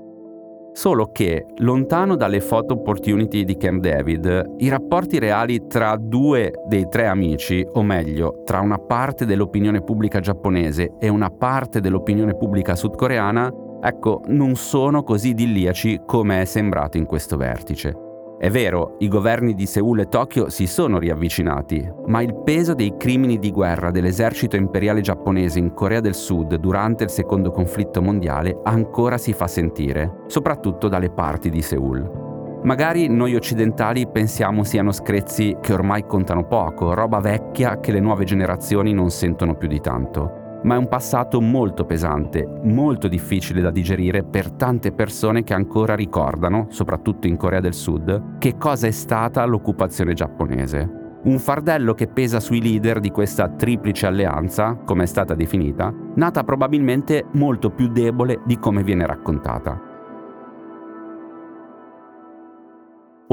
Solo 0.74 1.12
che, 1.12 1.46
lontano 1.60 2.18
dalle 2.18 2.42
photo 2.42 2.74
opportunity 2.74 3.46
di 3.46 3.56
Camp 3.56 3.82
David, 3.82 4.56
i 4.58 4.68
rapporti 4.68 5.18
reali 5.18 5.66
tra 5.68 5.96
due 5.98 6.52
dei 6.68 6.90
tre 6.90 7.08
amici, 7.08 7.66
o 7.72 7.84
meglio, 7.84 8.42
tra 8.44 8.60
una 8.60 8.78
parte 8.78 9.26
dell'opinione 9.26 9.82
pubblica 9.82 10.20
giapponese 10.20 10.96
e 11.00 11.08
una 11.08 11.30
parte 11.30 11.80
dell'opinione 11.80 12.36
pubblica 12.36 12.76
sudcoreana, 12.76 13.70
ecco, 13.82 14.22
non 14.28 14.56
sono 14.56 15.04
così 15.04 15.30
idilliaci 15.30 16.02
come 16.06 16.42
è 16.42 16.46
sembrato 16.46 16.98
in 16.98 17.06
questo 17.06 17.38
vertice. 17.38 18.10
È 18.42 18.50
vero, 18.50 18.96
i 18.98 19.08
governi 19.08 19.54
di 19.54 19.68
Seul 19.68 20.00
e 20.00 20.08
Tokyo 20.08 20.50
si 20.50 20.66
sono 20.66 20.98
riavvicinati, 20.98 21.88
ma 22.08 22.24
il 22.24 22.42
peso 22.44 22.74
dei 22.74 22.96
crimini 22.98 23.38
di 23.38 23.52
guerra 23.52 23.92
dell'esercito 23.92 24.56
imperiale 24.56 25.02
giapponese 25.02 25.60
in 25.60 25.74
Corea 25.76 26.00
del 26.00 26.16
Sud 26.16 26.56
durante 26.56 27.04
il 27.04 27.12
secondo 27.12 27.52
conflitto 27.52 28.02
mondiale 28.02 28.60
ancora 28.64 29.20
si 29.20 29.34
fa 29.34 29.46
sentire, 29.46 30.24
soprattutto 30.26 30.88
dalle 30.88 31.12
parti 31.12 31.52
di 31.52 31.62
Seul. 31.62 32.60
Magari 32.64 33.08
noi 33.08 33.36
occidentali 33.36 34.08
pensiamo 34.08 34.64
siano 34.64 34.92
screzzi 34.92 35.58
che 35.62 35.74
ormai 35.74 36.08
contano 36.08 36.48
poco, 36.48 36.96
roba 36.96 37.20
vecchia 37.20 37.80
che 37.80 37.92
le 37.92 38.00
nuove 38.00 38.24
generazioni 38.24 38.92
non 38.92 39.12
sentono 39.12 39.54
più 39.54 39.68
di 39.68 39.80
tanto 39.80 40.41
ma 40.64 40.76
è 40.76 40.78
un 40.78 40.88
passato 40.88 41.42
molto 41.42 41.86
pesante, 41.86 42.48
molto 42.64 43.08
difficile 43.08 43.62
da 43.62 43.72
digerire 43.72 44.24
per 44.24 44.52
tante 44.52 44.92
persone 44.92 45.44
che 45.44 45.54
ancora 45.54 45.96
ricordano, 45.96 46.68
soprattutto 46.70 47.28
in 47.28 47.38
Corea 47.38 47.60
del 47.60 47.74
Sud, 47.74 48.38
che 48.38 48.58
cosa 48.58 48.88
è 48.88 48.92
stata 48.92 49.44
l'occupazione 49.46 50.14
giapponese. 50.14 51.00
Un 51.24 51.38
fardello 51.38 51.94
che 51.94 52.08
pesa 52.08 52.40
sui 52.40 52.62
leader 52.62 53.00
di 53.00 53.12
questa 53.12 53.48
triplice 53.48 54.08
alleanza, 54.08 54.76
come 54.76 55.04
è 55.04 55.06
stata 55.06 55.36
definita, 55.36 55.94
nata 56.16 56.44
probabilmente 56.44 57.26
molto 57.34 57.70
più 57.70 57.90
debole 57.90 58.42
di 58.46 58.58
come 58.58 58.84
viene 58.84 59.06
raccontata. 59.06 59.90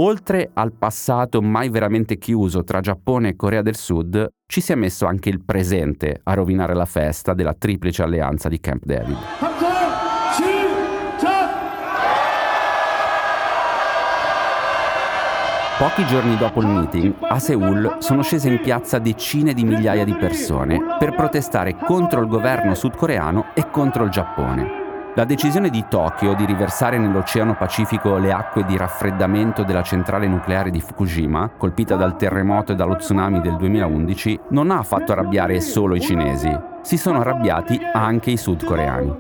Oltre 0.01 0.51
al 0.53 0.75
passato 0.75 1.43
mai 1.43 1.71
veramente 1.71 2.19
chiuso 2.19 2.63
tra 2.63 2.81
Giappone 2.81 3.31
e 3.31 3.37
Corea 3.37 3.63
del 3.63 3.75
Sud, 3.75 4.29
ci 4.51 4.63
si 4.63 4.73
è 4.73 4.75
messo 4.75 5.05
anche 5.05 5.29
il 5.29 5.43
presente 5.45 6.21
a 6.23 6.33
rovinare 6.33 6.75
la 6.75 6.87
festa 6.87 7.35
della 7.35 7.53
triplice 7.53 8.03
alleanza 8.03 8.49
di 8.49 8.59
Camp 8.59 8.83
David. 8.83 9.17
Pochi 15.79 16.07
giorni 16.07 16.37
dopo 16.39 16.61
il 16.61 16.67
meeting, 16.67 17.15
a 17.21 17.39
Seoul 17.39 17.99
sono 17.99 18.23
scese 18.23 18.49
in 18.49 18.61
piazza 18.61 18.99
decine 18.99 19.53
di 19.53 19.65
migliaia 19.65 20.05
di 20.05 20.15
persone 20.15 20.97
per 20.99 21.15
protestare 21.15 21.77
contro 21.77 22.23
il 22.23 22.27
governo 22.27 22.75
sudcoreano 22.75 23.55
e 23.55 23.69
contro 23.71 24.05
il 24.05 24.11
Giappone. 24.11 24.88
La 25.19 25.25
decisione 25.25 25.69
di 25.69 25.85
Tokyo 25.89 26.35
di 26.35 26.45
riversare 26.45 26.97
nell'Oceano 26.97 27.57
Pacifico 27.57 28.19
le 28.19 28.31
acque 28.31 28.65
di 28.65 28.77
raffreddamento 28.77 29.65
della 29.65 29.83
centrale 29.83 30.29
nucleare 30.29 30.71
di 30.71 30.81
Fukushima, 30.81 31.55
colpita 31.59 31.97
dal 31.97 32.17
terremoto 32.17 32.71
e 32.71 32.77
dallo 32.77 32.95
tsunami 32.95 33.41
del 33.41 33.57
2011, 33.57 34.39
non 34.51 34.71
ha 34.71 34.81
fatto 34.85 35.11
arrabbiare 35.11 35.61
solo 35.61 35.97
i 35.97 36.01
cinesi. 36.01 36.57
Si 36.83 36.97
sono 36.97 37.19
arrabbiati 37.19 37.81
anche 37.93 38.31
i 38.31 38.37
sudcoreani. 38.37 39.17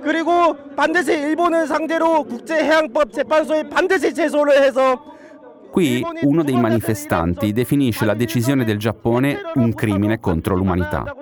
Qui 5.72 6.06
uno 6.22 6.44
dei 6.44 6.60
manifestanti 6.60 7.52
definisce 7.52 8.04
la 8.04 8.14
decisione 8.14 8.64
del 8.64 8.78
Giappone 8.78 9.40
un 9.54 9.74
crimine 9.74 10.20
contro 10.20 10.54
l'umanità. 10.54 11.12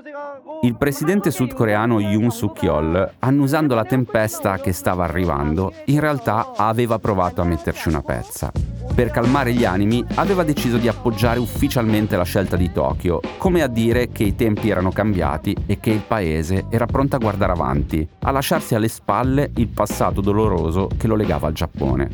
Il 0.63 0.77
presidente 0.77 1.31
sudcoreano 1.31 2.01
Yoon 2.01 2.31
Suk-yeol, 2.31 3.13
annusando 3.19 3.75
la 3.75 3.85
tempesta 3.85 4.59
che 4.59 4.73
stava 4.73 5.05
arrivando, 5.05 5.73
in 5.87 6.01
realtà 6.01 6.53
aveva 6.57 6.99
provato 6.99 7.43
a 7.43 7.45
metterci 7.45 7.89
una 7.89 8.03
pezza. 8.03 8.51
Per 8.95 9.11
calmare 9.11 9.53
gli 9.53 9.65
animi 9.67 10.03
aveva 10.15 10.45
deciso 10.45 10.79
di 10.79 10.89
appoggiare 10.89 11.39
ufficialmente 11.39 12.17
la 12.17 12.25
scelta 12.25 12.57
di 12.57 12.73
Tokyo, 12.73 13.21
come 13.37 13.63
a 13.63 13.67
dire 13.67 14.09
che 14.09 14.25
i 14.25 14.35
tempi 14.35 14.71
erano 14.71 14.91
cambiati 14.91 15.55
e 15.67 15.79
che 15.79 15.91
il 15.91 16.03
paese 16.07 16.65
era 16.71 16.87
pronto 16.87 17.17
a 17.17 17.21
guardare 17.21 17.53
avanti, 17.53 18.09
a 18.21 18.31
lasciarsi 18.31 18.75
alle 18.75 18.89
spalle 18.89 19.51
il 19.57 19.69
passato 19.69 20.23
doloroso 20.23 20.89
che 20.97 21.07
lo 21.07 21.17
legava 21.17 21.49
al 21.49 21.53
Giappone. 21.53 22.11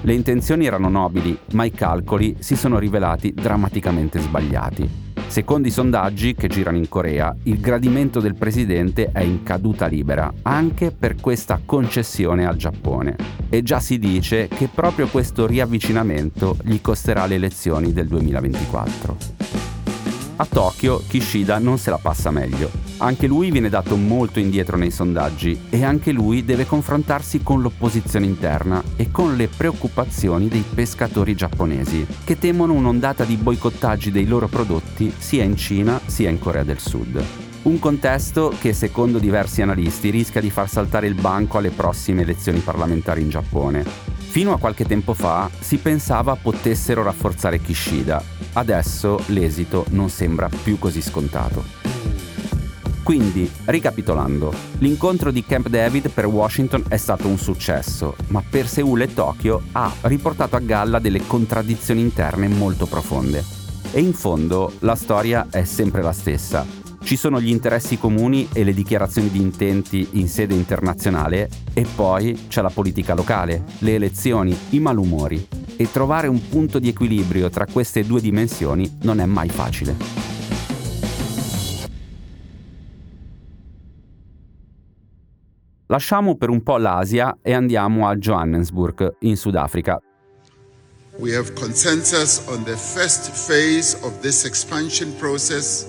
Le 0.00 0.12
intenzioni 0.12 0.66
erano 0.66 0.88
nobili, 0.88 1.38
ma 1.52 1.64
i 1.64 1.70
calcoli 1.70 2.36
si 2.40 2.56
sono 2.56 2.78
rivelati 2.78 3.32
drammaticamente 3.32 4.18
sbagliati. 4.18 5.05
Secondo 5.28 5.68
i 5.68 5.70
sondaggi 5.70 6.34
che 6.34 6.48
girano 6.48 6.78
in 6.78 6.88
Corea, 6.88 7.34
il 7.44 7.60
gradimento 7.60 8.20
del 8.20 8.34
presidente 8.34 9.10
è 9.12 9.20
in 9.20 9.42
caduta 9.42 9.86
libera, 9.86 10.32
anche 10.42 10.90
per 10.90 11.16
questa 11.20 11.60
concessione 11.64 12.46
al 12.46 12.56
Giappone. 12.56 13.16
E 13.50 13.62
già 13.62 13.80
si 13.80 13.98
dice 13.98 14.48
che 14.48 14.68
proprio 14.72 15.08
questo 15.08 15.46
riavvicinamento 15.46 16.56
gli 16.62 16.80
costerà 16.80 17.26
le 17.26 17.34
elezioni 17.34 17.92
del 17.92 18.06
2024. 18.06 19.35
A 20.38 20.44
Tokyo 20.44 21.02
Kishida 21.06 21.58
non 21.58 21.78
se 21.78 21.88
la 21.88 21.96
passa 21.96 22.30
meglio. 22.30 22.70
Anche 22.98 23.26
lui 23.26 23.50
viene 23.50 23.70
dato 23.70 23.96
molto 23.96 24.38
indietro 24.38 24.76
nei 24.76 24.90
sondaggi 24.90 25.58
e 25.70 25.82
anche 25.82 26.12
lui 26.12 26.44
deve 26.44 26.66
confrontarsi 26.66 27.42
con 27.42 27.62
l'opposizione 27.62 28.26
interna 28.26 28.82
e 28.96 29.10
con 29.10 29.34
le 29.34 29.48
preoccupazioni 29.48 30.48
dei 30.48 30.62
pescatori 30.74 31.34
giapponesi, 31.34 32.06
che 32.22 32.38
temono 32.38 32.74
un'ondata 32.74 33.24
di 33.24 33.36
boicottaggi 33.36 34.10
dei 34.10 34.26
loro 34.26 34.46
prodotti 34.46 35.10
sia 35.16 35.42
in 35.42 35.56
Cina 35.56 35.98
sia 36.04 36.28
in 36.28 36.38
Corea 36.38 36.64
del 36.64 36.80
Sud. 36.80 37.24
Un 37.62 37.78
contesto 37.78 38.52
che, 38.60 38.74
secondo 38.74 39.18
diversi 39.18 39.62
analisti, 39.62 40.10
rischia 40.10 40.42
di 40.42 40.50
far 40.50 40.68
saltare 40.68 41.06
il 41.06 41.14
banco 41.14 41.56
alle 41.56 41.70
prossime 41.70 42.22
elezioni 42.22 42.60
parlamentari 42.60 43.22
in 43.22 43.30
Giappone, 43.30 44.14
Fino 44.36 44.52
a 44.52 44.58
qualche 44.58 44.84
tempo 44.84 45.14
fa 45.14 45.48
si 45.58 45.78
pensava 45.78 46.36
potessero 46.36 47.02
rafforzare 47.02 47.58
Kishida, 47.58 48.22
adesso 48.56 49.20
l'esito 49.26 49.84
non 49.90 50.08
sembra 50.08 50.48
più 50.48 50.78
così 50.78 51.00
scontato. 51.00 51.64
Quindi, 53.02 53.48
ricapitolando, 53.66 54.52
l'incontro 54.78 55.30
di 55.30 55.44
Camp 55.44 55.68
David 55.68 56.10
per 56.10 56.26
Washington 56.26 56.84
è 56.88 56.96
stato 56.96 57.28
un 57.28 57.38
successo, 57.38 58.16
ma 58.28 58.42
per 58.48 58.66
Seoul 58.66 59.02
e 59.02 59.14
Tokyo 59.14 59.62
ha 59.72 59.92
riportato 60.02 60.56
a 60.56 60.60
galla 60.60 60.98
delle 60.98 61.24
contraddizioni 61.24 62.00
interne 62.00 62.48
molto 62.48 62.86
profonde. 62.86 63.44
E 63.92 64.00
in 64.00 64.12
fondo 64.12 64.72
la 64.80 64.96
storia 64.96 65.46
è 65.50 65.62
sempre 65.62 66.02
la 66.02 66.12
stessa. 66.12 66.66
Ci 67.00 67.14
sono 67.14 67.40
gli 67.40 67.50
interessi 67.50 67.96
comuni 67.96 68.48
e 68.52 68.64
le 68.64 68.74
dichiarazioni 68.74 69.30
di 69.30 69.40
intenti 69.40 70.08
in 70.12 70.28
sede 70.28 70.54
internazionale 70.54 71.48
e 71.72 71.86
poi 71.94 72.46
c'è 72.48 72.60
la 72.60 72.70
politica 72.70 73.14
locale, 73.14 73.62
le 73.78 73.94
elezioni, 73.94 74.58
i 74.70 74.80
malumori. 74.80 75.65
E 75.76 75.90
trovare 75.90 76.26
un 76.26 76.48
punto 76.48 76.78
di 76.78 76.88
equilibrio 76.88 77.50
tra 77.50 77.66
queste 77.66 78.04
due 78.04 78.20
dimensioni 78.20 78.98
non 79.02 79.20
è 79.20 79.26
mai 79.26 79.48
facile. 79.48 79.96
Lasciamo 85.88 86.36
per 86.36 86.48
un 86.50 86.62
po' 86.62 86.78
l'Asia 86.78 87.38
e 87.42 87.52
andiamo 87.52 88.08
a 88.08 88.16
Johannesburg, 88.16 89.16
in 89.20 89.36
Sudafrica. 89.36 90.00
We 91.18 91.34
have 91.34 91.54
consensus 91.54 92.42
on 92.48 92.64
the 92.64 92.76
first 92.76 93.30
phase 93.30 93.96
of 94.02 94.20
this 94.20 94.44
expansion 94.44 95.14
process 95.16 95.86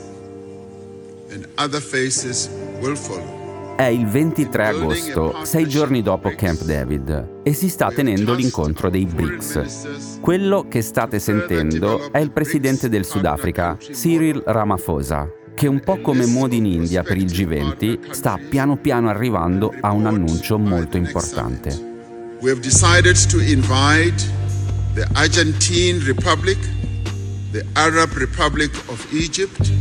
è 3.77 3.85
il 3.85 4.07
23 4.07 4.65
agosto, 4.65 5.35
sei 5.43 5.69
giorni 5.69 6.01
dopo 6.01 6.33
Camp 6.35 6.63
David, 6.63 7.41
e 7.43 7.53
si 7.53 7.69
sta 7.69 7.91
tenendo 7.91 8.33
l'incontro 8.33 8.89
dei 8.89 9.05
BRICS. 9.05 10.17
Quello 10.19 10.65
che 10.67 10.81
state 10.81 11.19
sentendo 11.19 12.11
è 12.11 12.17
il 12.17 12.31
presidente 12.31 12.89
del 12.89 13.05
Sudafrica, 13.05 13.77
Cyril 13.79 14.41
Ramaphosa, 14.43 15.29
che 15.53 15.67
un 15.67 15.79
po' 15.81 16.01
come 16.01 16.25
Modi 16.25 16.57
in 16.57 16.65
India 16.65 17.03
per 17.03 17.17
il 17.17 17.25
G20 17.25 18.09
sta 18.09 18.39
piano 18.49 18.77
piano 18.77 19.09
arrivando 19.09 19.71
a 19.79 19.91
un 19.91 20.07
annuncio 20.07 20.57
molto 20.57 20.97
importante. 20.97 21.69
We 22.41 22.49
have 22.49 22.61
decided 22.61 23.15
to 23.29 23.37
invite 23.37 24.25
the 24.95 25.07
Argentine 25.13 26.03
Republic, 26.03 26.57
the 27.51 27.63
Arab 27.73 28.11
Republic 28.15 28.71
of 28.87 29.05
Egypt, 29.11 29.71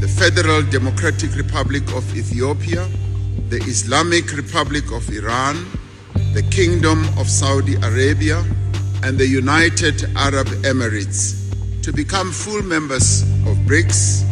the 0.00 0.08
Federal 0.08 0.64
Democratic 0.64 1.32
Republic 1.36 1.84
of 1.94 2.04
Ethiopia, 2.12 3.04
the 3.48 3.58
Islamic 3.66 4.32
Republic 4.36 4.90
of 4.92 5.08
Iran, 5.10 5.66
the 6.34 6.42
Kingdom 6.50 7.06
of 7.18 7.28
Saudi 7.28 7.74
Arabia, 7.76 8.44
and 9.02 9.18
the 9.18 9.26
United 9.26 10.04
Arab 10.16 10.46
Emirates 10.64 11.46
to 11.82 11.92
become 11.92 12.32
full 12.32 12.62
members 12.62 13.22
of 13.46 13.56
BRICS. 13.68 14.24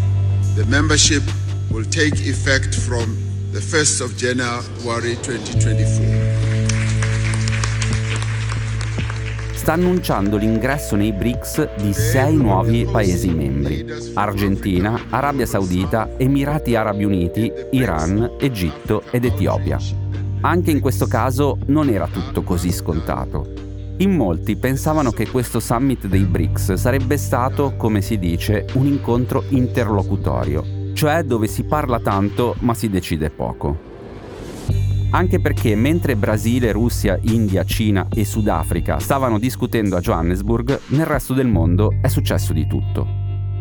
The 0.56 0.64
membership 0.66 1.22
will 1.70 1.84
take 1.84 2.14
effect 2.14 2.74
from 2.74 3.16
the 3.52 3.60
1st 3.60 4.00
of 4.00 4.16
January 4.16 5.14
2024. 5.22 6.53
Sta 9.64 9.72
annunciando 9.72 10.36
l'ingresso 10.36 10.94
nei 10.94 11.14
BRICS 11.14 11.76
di 11.76 11.94
sei 11.94 12.36
nuovi 12.36 12.84
Paesi 12.84 13.30
membri. 13.30 13.86
Argentina, 14.12 15.06
Arabia 15.08 15.46
Saudita, 15.46 16.18
Emirati 16.18 16.76
Arabi 16.76 17.04
Uniti, 17.04 17.50
Iran, 17.70 18.32
Egitto 18.38 19.04
ed 19.10 19.24
Etiopia. 19.24 19.78
Anche 20.42 20.70
in 20.70 20.80
questo 20.80 21.06
caso 21.06 21.56
non 21.68 21.88
era 21.88 22.06
tutto 22.08 22.42
così 22.42 22.72
scontato. 22.72 23.54
In 24.00 24.14
molti 24.14 24.56
pensavano 24.56 25.12
che 25.12 25.30
questo 25.30 25.60
summit 25.60 26.08
dei 26.08 26.24
BRICS 26.24 26.74
sarebbe 26.74 27.16
stato, 27.16 27.72
come 27.78 28.02
si 28.02 28.18
dice, 28.18 28.66
un 28.74 28.84
incontro 28.84 29.44
interlocutorio, 29.48 30.92
cioè 30.92 31.22
dove 31.22 31.46
si 31.46 31.64
parla 31.64 32.00
tanto 32.00 32.54
ma 32.58 32.74
si 32.74 32.90
decide 32.90 33.30
poco 33.30 33.92
anche 35.14 35.38
perché 35.40 35.76
mentre 35.76 36.16
Brasile, 36.16 36.72
Russia, 36.72 37.16
India, 37.22 37.64
Cina 37.64 38.08
e 38.12 38.24
Sudafrica 38.24 38.98
stavano 38.98 39.38
discutendo 39.38 39.96
a 39.96 40.00
Johannesburg, 40.00 40.80
nel 40.88 41.06
resto 41.06 41.34
del 41.34 41.46
mondo 41.46 41.94
è 42.02 42.08
successo 42.08 42.52
di 42.52 42.66
tutto. 42.66 43.06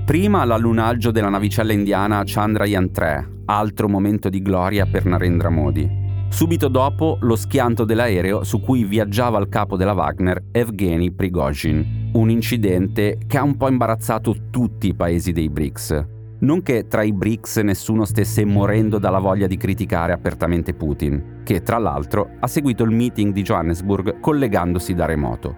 Prima 0.03 0.43
l'allunaggio 0.45 1.12
della 1.12 1.29
navicella 1.29 1.72
indiana 1.72 2.24
Chandrayaan 2.25 2.91
3, 2.91 3.29
altro 3.45 3.88
momento 3.88 4.29
di 4.29 4.41
gloria 4.41 4.88
per 4.88 5.05
Narendra 5.05 5.50
Modi. 5.50 6.01
Subito 6.29 6.67
dopo 6.67 7.19
lo 7.22 7.36
schianto 7.36 7.86
dell'aereo 7.86 8.43
su 8.43 8.60
cui 8.60 8.83
viaggiava 8.83 9.38
il 9.38 9.48
capo 9.48 9.77
della 9.77 9.93
Wagner, 9.93 10.45
Evgeny 10.51 11.12
Prigozhin. 11.12 12.10
Un 12.13 12.31
incidente 12.31 13.19
che 13.27 13.38
ha 13.38 13.43
un 13.43 13.55
po' 13.57 13.69
imbarazzato 13.69 14.50
tutti 14.50 14.88
i 14.88 14.95
paesi 14.95 15.31
dei 15.31 15.50
BRICS, 15.50 16.05
non 16.43 16.62
che 16.62 16.88
tra 16.88 17.03
i 17.03 17.13
BRICS 17.13 17.57
nessuno 17.57 18.05
stesse 18.05 18.45
morendo 18.45 19.00
dalla 19.00 19.19
voglia 19.19 19.47
di 19.47 19.57
criticare 19.57 20.12
apertamente 20.12 20.73
Putin, 20.73 21.41
che 21.43 21.62
tra 21.62 21.77
l'altro 21.77 22.35
ha 22.39 22.47
seguito 22.47 22.83
il 22.83 22.91
meeting 22.91 23.33
di 23.33 23.41
Johannesburg 23.41 24.19
collegandosi 24.19 24.93
da 24.93 25.05
remoto. 25.05 25.57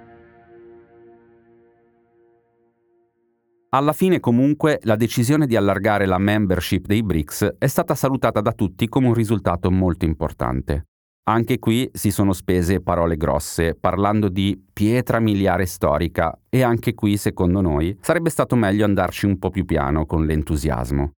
Alla 3.70 3.94
fine 3.94 4.22
comunque 4.22 4.80
la 4.84 4.96
decisione 4.96 5.48
di 5.48 5.58
allargare 5.58 6.06
la 6.06 6.18
membership 6.18 6.86
dei 6.86 7.04
BRICS 7.04 7.56
è 7.58 7.68
stata 7.68 7.94
salutata 7.94 8.40
da 8.40 8.54
tutti 8.54 8.88
come 8.88 9.08
un 9.08 9.14
risultato 9.14 9.70
molto 9.70 10.06
importante. 10.06 10.86
Anche 11.28 11.58
qui 11.58 11.90
si 11.92 12.12
sono 12.12 12.34
spese 12.34 12.82
parole 12.82 13.18
grosse, 13.18 13.74
parlando 13.74 14.30
di 14.30 14.64
pietra 14.72 15.20
miliare 15.20 15.66
storica, 15.66 16.38
e 16.50 16.62
anche 16.62 16.94
qui, 16.94 17.18
secondo 17.18 17.62
noi, 17.62 17.98
sarebbe 18.00 18.30
stato 18.30 18.56
meglio 18.56 18.86
andarci 18.86 19.26
un 19.26 19.40
po' 19.40 19.50
più 19.50 19.66
piano 19.66 20.06
con 20.06 20.24
l'entusiasmo. 20.24 21.14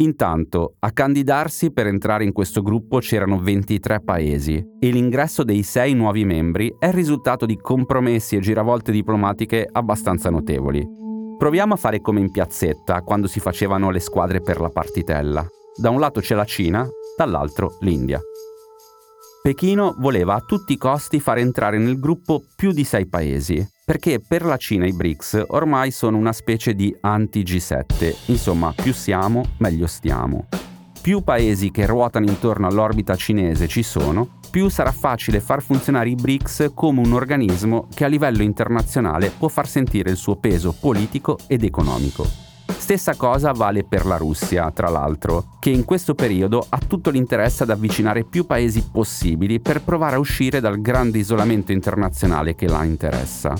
Intanto, 0.00 0.76
a 0.78 0.90
candidarsi 0.92 1.72
per 1.72 1.88
entrare 1.88 2.24
in 2.24 2.32
questo 2.32 2.62
gruppo 2.62 3.00
c'erano 3.00 3.38
23 3.38 4.00
paesi 4.00 4.64
e 4.78 4.90
l'ingresso 4.90 5.44
dei 5.44 5.62
sei 5.62 5.92
nuovi 5.92 6.24
membri 6.24 6.74
è 6.78 6.86
il 6.86 6.94
risultato 6.94 7.44
di 7.44 7.58
compromessi 7.58 8.36
e 8.36 8.40
giravolte 8.40 8.92
diplomatiche 8.92 9.68
abbastanza 9.70 10.30
notevoli. 10.30 10.88
Proviamo 11.36 11.74
a 11.74 11.76
fare 11.76 12.00
come 12.00 12.20
in 12.20 12.30
piazzetta, 12.30 13.02
quando 13.02 13.26
si 13.26 13.40
facevano 13.40 13.90
le 13.90 14.00
squadre 14.00 14.40
per 14.40 14.58
la 14.58 14.70
partitella. 14.70 15.46
Da 15.78 15.90
un 15.90 16.00
lato 16.00 16.20
c'è 16.20 16.34
la 16.34 16.46
Cina, 16.46 16.88
dall'altro 17.14 17.76
l'India. 17.80 18.18
Pechino 19.42 19.94
voleva 19.96 20.34
a 20.34 20.40
tutti 20.40 20.74
i 20.74 20.76
costi 20.76 21.18
far 21.18 21.38
entrare 21.38 21.78
nel 21.78 21.98
gruppo 21.98 22.42
più 22.54 22.72
di 22.72 22.84
sei 22.84 23.06
paesi, 23.06 23.66
perché 23.86 24.20
per 24.20 24.44
la 24.44 24.58
Cina 24.58 24.86
i 24.86 24.92
BRICS 24.92 25.44
ormai 25.46 25.90
sono 25.92 26.18
una 26.18 26.34
specie 26.34 26.74
di 26.74 26.94
anti-G7, 27.00 28.16
insomma 28.26 28.74
più 28.76 28.92
siamo 28.92 29.44
meglio 29.56 29.86
stiamo. 29.86 30.46
Più 31.00 31.22
paesi 31.22 31.70
che 31.70 31.86
ruotano 31.86 32.26
intorno 32.26 32.66
all'orbita 32.66 33.16
cinese 33.16 33.66
ci 33.66 33.82
sono, 33.82 34.40
più 34.50 34.68
sarà 34.68 34.92
facile 34.92 35.40
far 35.40 35.62
funzionare 35.62 36.10
i 36.10 36.16
BRICS 36.16 36.72
come 36.74 37.00
un 37.00 37.14
organismo 37.14 37.88
che 37.94 38.04
a 38.04 38.08
livello 38.08 38.42
internazionale 38.42 39.30
può 39.30 39.48
far 39.48 39.66
sentire 39.66 40.10
il 40.10 40.18
suo 40.18 40.36
peso 40.36 40.76
politico 40.78 41.38
ed 41.46 41.64
economico. 41.64 42.49
Stessa 42.76 43.14
cosa 43.14 43.52
vale 43.52 43.84
per 43.84 44.06
la 44.06 44.16
Russia, 44.16 44.70
tra 44.70 44.88
l'altro, 44.88 45.56
che 45.58 45.70
in 45.70 45.84
questo 45.84 46.14
periodo 46.14 46.64
ha 46.68 46.78
tutto 46.78 47.10
l'interesse 47.10 47.62
ad 47.62 47.70
avvicinare 47.70 48.24
più 48.24 48.46
paesi 48.46 48.88
possibili 48.90 49.60
per 49.60 49.82
provare 49.82 50.16
a 50.16 50.18
uscire 50.18 50.60
dal 50.60 50.80
grande 50.80 51.18
isolamento 51.18 51.72
internazionale 51.72 52.54
che 52.54 52.66
la 52.66 52.84
interessa. 52.84 53.54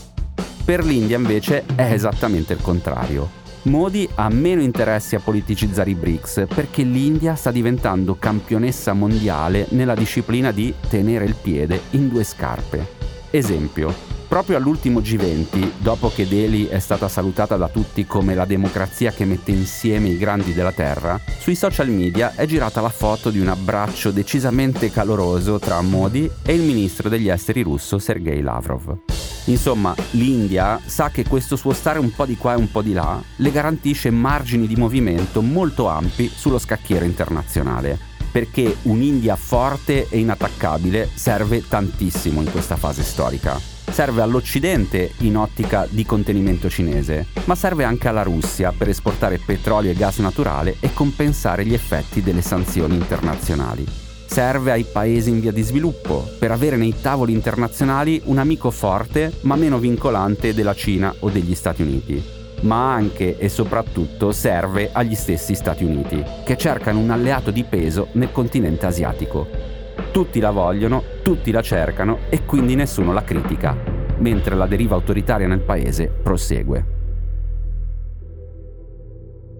Per 0.64 0.84
l'India 0.84 1.16
invece 1.16 1.64
è 1.74 1.92
esattamente 1.92 2.52
il 2.52 2.60
contrario. 2.60 3.38
Modi 3.62 4.08
ha 4.14 4.28
meno 4.30 4.62
interessi 4.62 5.16
a 5.16 5.20
politicizzare 5.20 5.90
i 5.90 5.94
BRICS 5.94 6.46
perché 6.48 6.82
l'India 6.82 7.34
sta 7.34 7.50
diventando 7.50 8.16
campionessa 8.18 8.94
mondiale 8.94 9.66
nella 9.70 9.94
disciplina 9.94 10.50
di 10.50 10.72
tenere 10.88 11.26
il 11.26 11.34
piede 11.34 11.80
in 11.90 12.08
due 12.08 12.24
scarpe. 12.24 12.99
Esempio, 13.30 14.10
Proprio 14.30 14.58
all'ultimo 14.58 15.00
G20, 15.00 15.72
dopo 15.78 16.08
che 16.14 16.28
Delhi 16.28 16.66
è 16.66 16.78
stata 16.78 17.08
salutata 17.08 17.56
da 17.56 17.66
tutti 17.66 18.06
come 18.06 18.36
la 18.36 18.44
democrazia 18.44 19.10
che 19.10 19.24
mette 19.24 19.50
insieme 19.50 20.10
i 20.10 20.16
grandi 20.16 20.54
della 20.54 20.70
Terra, 20.70 21.20
sui 21.40 21.56
social 21.56 21.88
media 21.88 22.36
è 22.36 22.46
girata 22.46 22.80
la 22.80 22.90
foto 22.90 23.30
di 23.30 23.40
un 23.40 23.48
abbraccio 23.48 24.12
decisamente 24.12 24.88
caloroso 24.92 25.58
tra 25.58 25.80
Modi 25.80 26.30
e 26.44 26.54
il 26.54 26.60
ministro 26.60 27.08
degli 27.08 27.28
esteri 27.28 27.62
russo 27.62 27.98
Sergei 27.98 28.40
Lavrov. 28.40 28.98
Insomma, 29.46 29.96
l'India 30.12 30.80
sa 30.84 31.10
che 31.10 31.26
questo 31.26 31.56
suo 31.56 31.72
stare 31.72 31.98
un 31.98 32.12
po' 32.12 32.24
di 32.24 32.36
qua 32.36 32.52
e 32.52 32.58
un 32.58 32.70
po' 32.70 32.82
di 32.82 32.92
là 32.92 33.20
le 33.34 33.50
garantisce 33.50 34.10
margini 34.10 34.68
di 34.68 34.76
movimento 34.76 35.42
molto 35.42 35.88
ampi 35.88 36.30
sullo 36.32 36.60
scacchiere 36.60 37.04
internazionale, 37.04 38.09
perché 38.30 38.76
un'India 38.82 39.36
forte 39.36 40.06
e 40.08 40.18
inattaccabile 40.18 41.08
serve 41.12 41.66
tantissimo 41.66 42.40
in 42.40 42.50
questa 42.50 42.76
fase 42.76 43.02
storica 43.02 43.78
serve 43.90 44.22
all'Occidente 44.22 45.12
in 45.18 45.36
ottica 45.36 45.86
di 45.88 46.04
contenimento 46.06 46.70
cinese, 46.70 47.26
ma 47.44 47.54
serve 47.54 47.84
anche 47.84 48.08
alla 48.08 48.22
Russia 48.22 48.72
per 48.72 48.88
esportare 48.88 49.38
petrolio 49.38 49.90
e 49.90 49.94
gas 49.94 50.18
naturale 50.18 50.76
e 50.80 50.92
compensare 50.92 51.64
gli 51.64 51.74
effetti 51.74 52.22
delle 52.22 52.42
sanzioni 52.42 52.94
internazionali. 52.94 53.84
Serve 54.26 54.70
ai 54.70 54.84
paesi 54.84 55.30
in 55.30 55.40
via 55.40 55.50
di 55.50 55.62
sviluppo 55.62 56.28
per 56.38 56.52
avere 56.52 56.76
nei 56.76 56.94
tavoli 57.00 57.32
internazionali 57.32 58.22
un 58.26 58.38
amico 58.38 58.70
forte 58.70 59.32
ma 59.42 59.56
meno 59.56 59.78
vincolante 59.78 60.54
della 60.54 60.74
Cina 60.74 61.12
o 61.20 61.30
degli 61.30 61.54
Stati 61.54 61.82
Uniti. 61.82 62.39
Ma 62.60 62.92
anche 62.92 63.38
e 63.38 63.48
soprattutto 63.48 64.32
serve 64.32 64.90
agli 64.92 65.14
stessi 65.14 65.54
Stati 65.54 65.84
Uniti, 65.84 66.22
che 66.44 66.56
cercano 66.56 66.98
un 66.98 67.10
alleato 67.10 67.50
di 67.50 67.64
peso 67.64 68.08
nel 68.12 68.32
continente 68.32 68.86
asiatico 68.86 69.70
tutti 70.10 70.40
la 70.40 70.50
vogliono, 70.50 71.02
tutti 71.22 71.50
la 71.50 71.62
cercano 71.62 72.18
e 72.30 72.44
quindi 72.44 72.74
nessuno 72.74 73.12
la 73.12 73.22
critica, 73.22 73.76
mentre 74.18 74.56
la 74.56 74.66
deriva 74.66 74.96
autoritaria 74.96 75.46
nel 75.46 75.60
paese 75.60 76.08
prosegue. 76.08 76.98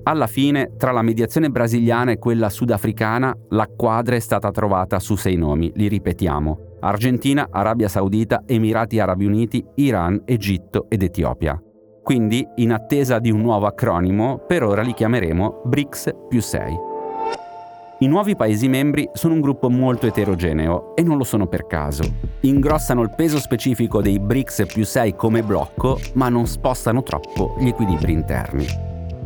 Alla 0.03 0.27
fine, 0.27 0.73
tra 0.77 0.91
la 0.91 1.03
mediazione 1.03 1.51
brasiliana 1.51 2.11
e 2.11 2.19
quella 2.19 2.49
sudafricana, 2.49 3.37
la 3.51 3.69
quadra 3.69 4.17
è 4.17 4.21
stata 4.21 4.51
trovata 4.51 4.99
su 4.99 5.15
sei 5.15 5.37
nomi, 5.37 5.71
li 5.75 5.87
ripetiamo. 5.89 6.79
Argentina, 6.81 7.49
Arabia 7.51 7.89
Saudita, 7.89 8.43
Emirati 8.47 8.99
Arabi 8.99 9.27
Uniti, 9.27 9.65
Iran, 9.77 10.23
Egitto 10.25 10.87
ed 10.89 11.03
Etiopia. 11.03 11.63
Quindi, 12.11 12.45
in 12.57 12.73
attesa 12.73 13.21
di 13.21 13.31
un 13.31 13.41
nuovo 13.41 13.67
acronimo, 13.67 14.39
per 14.39 14.65
ora 14.65 14.83
li 14.83 14.95
chiameremo 14.95 15.61
BRICS 15.63 16.13
più 16.29 16.41
6. 16.41 16.75
I 18.01 18.07
nuovi 18.09 18.35
Paesi 18.35 18.67
membri 18.67 19.09
sono 19.13 19.35
un 19.35 19.41
gruppo 19.41 19.71
molto 19.71 20.09
eterogeneo 20.09 20.97
e 20.97 21.05
non 21.05 21.19
lo 21.19 21.23
sono 21.23 21.47
per 21.47 21.69
caso. 21.69 22.03
Ingrossano 22.41 23.03
il 23.03 23.13
peso 23.15 23.39
specifico 23.39 24.03
dei 24.03 24.19
BRICS 24.19 24.65
più 24.67 24.85
6 24.85 25.15
come 25.15 25.45
blocco, 25.45 26.01
ma 26.15 26.29
non 26.29 26.49
spostano 26.49 27.05
troppo 27.05 27.55
gli 27.61 27.69
equilibri 27.69 28.13
interni. 28.13 28.67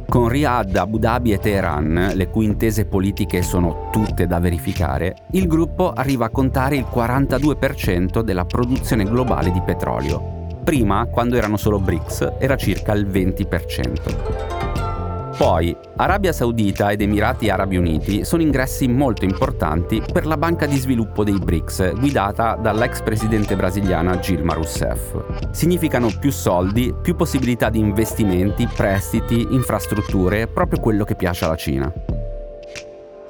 Con 0.06 0.28
Riyadh, 0.28 0.76
Abu 0.76 0.98
Dhabi 0.98 1.32
e 1.32 1.38
Teheran, 1.38 2.10
le 2.12 2.28
cui 2.28 2.44
intese 2.44 2.84
politiche 2.84 3.40
sono 3.40 3.88
tutte 3.92 4.26
da 4.26 4.38
verificare, 4.40 5.16
il 5.30 5.46
gruppo 5.46 5.90
arriva 5.90 6.26
a 6.26 6.30
contare 6.30 6.76
il 6.76 6.84
42% 6.94 8.20
della 8.20 8.44
produzione 8.44 9.04
globale 9.04 9.50
di 9.50 9.62
petrolio. 9.62 10.33
Prima, 10.64 11.06
quando 11.10 11.36
erano 11.36 11.58
solo 11.58 11.78
BRICS, 11.78 12.36
era 12.38 12.56
circa 12.56 12.94
il 12.94 13.06
20%. 13.06 14.72
Poi, 15.36 15.76
Arabia 15.96 16.32
Saudita 16.32 16.90
ed 16.90 17.02
Emirati 17.02 17.50
Arabi 17.50 17.76
Uniti 17.76 18.24
sono 18.24 18.40
ingressi 18.40 18.88
molto 18.88 19.24
importanti 19.24 20.00
per 20.10 20.24
la 20.26 20.38
banca 20.38 20.64
di 20.64 20.76
sviluppo 20.76 21.22
dei 21.22 21.38
BRICS, 21.38 21.94
guidata 21.98 22.54
dall'ex 22.54 23.02
presidente 23.02 23.56
brasiliana 23.56 24.16
Dilma 24.16 24.54
Rousseff. 24.54 25.50
Significano 25.50 26.08
più 26.18 26.30
soldi, 26.30 26.94
più 27.02 27.14
possibilità 27.14 27.68
di 27.68 27.80
investimenti, 27.80 28.66
prestiti, 28.66 29.48
infrastrutture, 29.50 30.46
proprio 30.46 30.80
quello 30.80 31.04
che 31.04 31.14
piace 31.14 31.44
alla 31.44 31.56
Cina. 31.56 31.92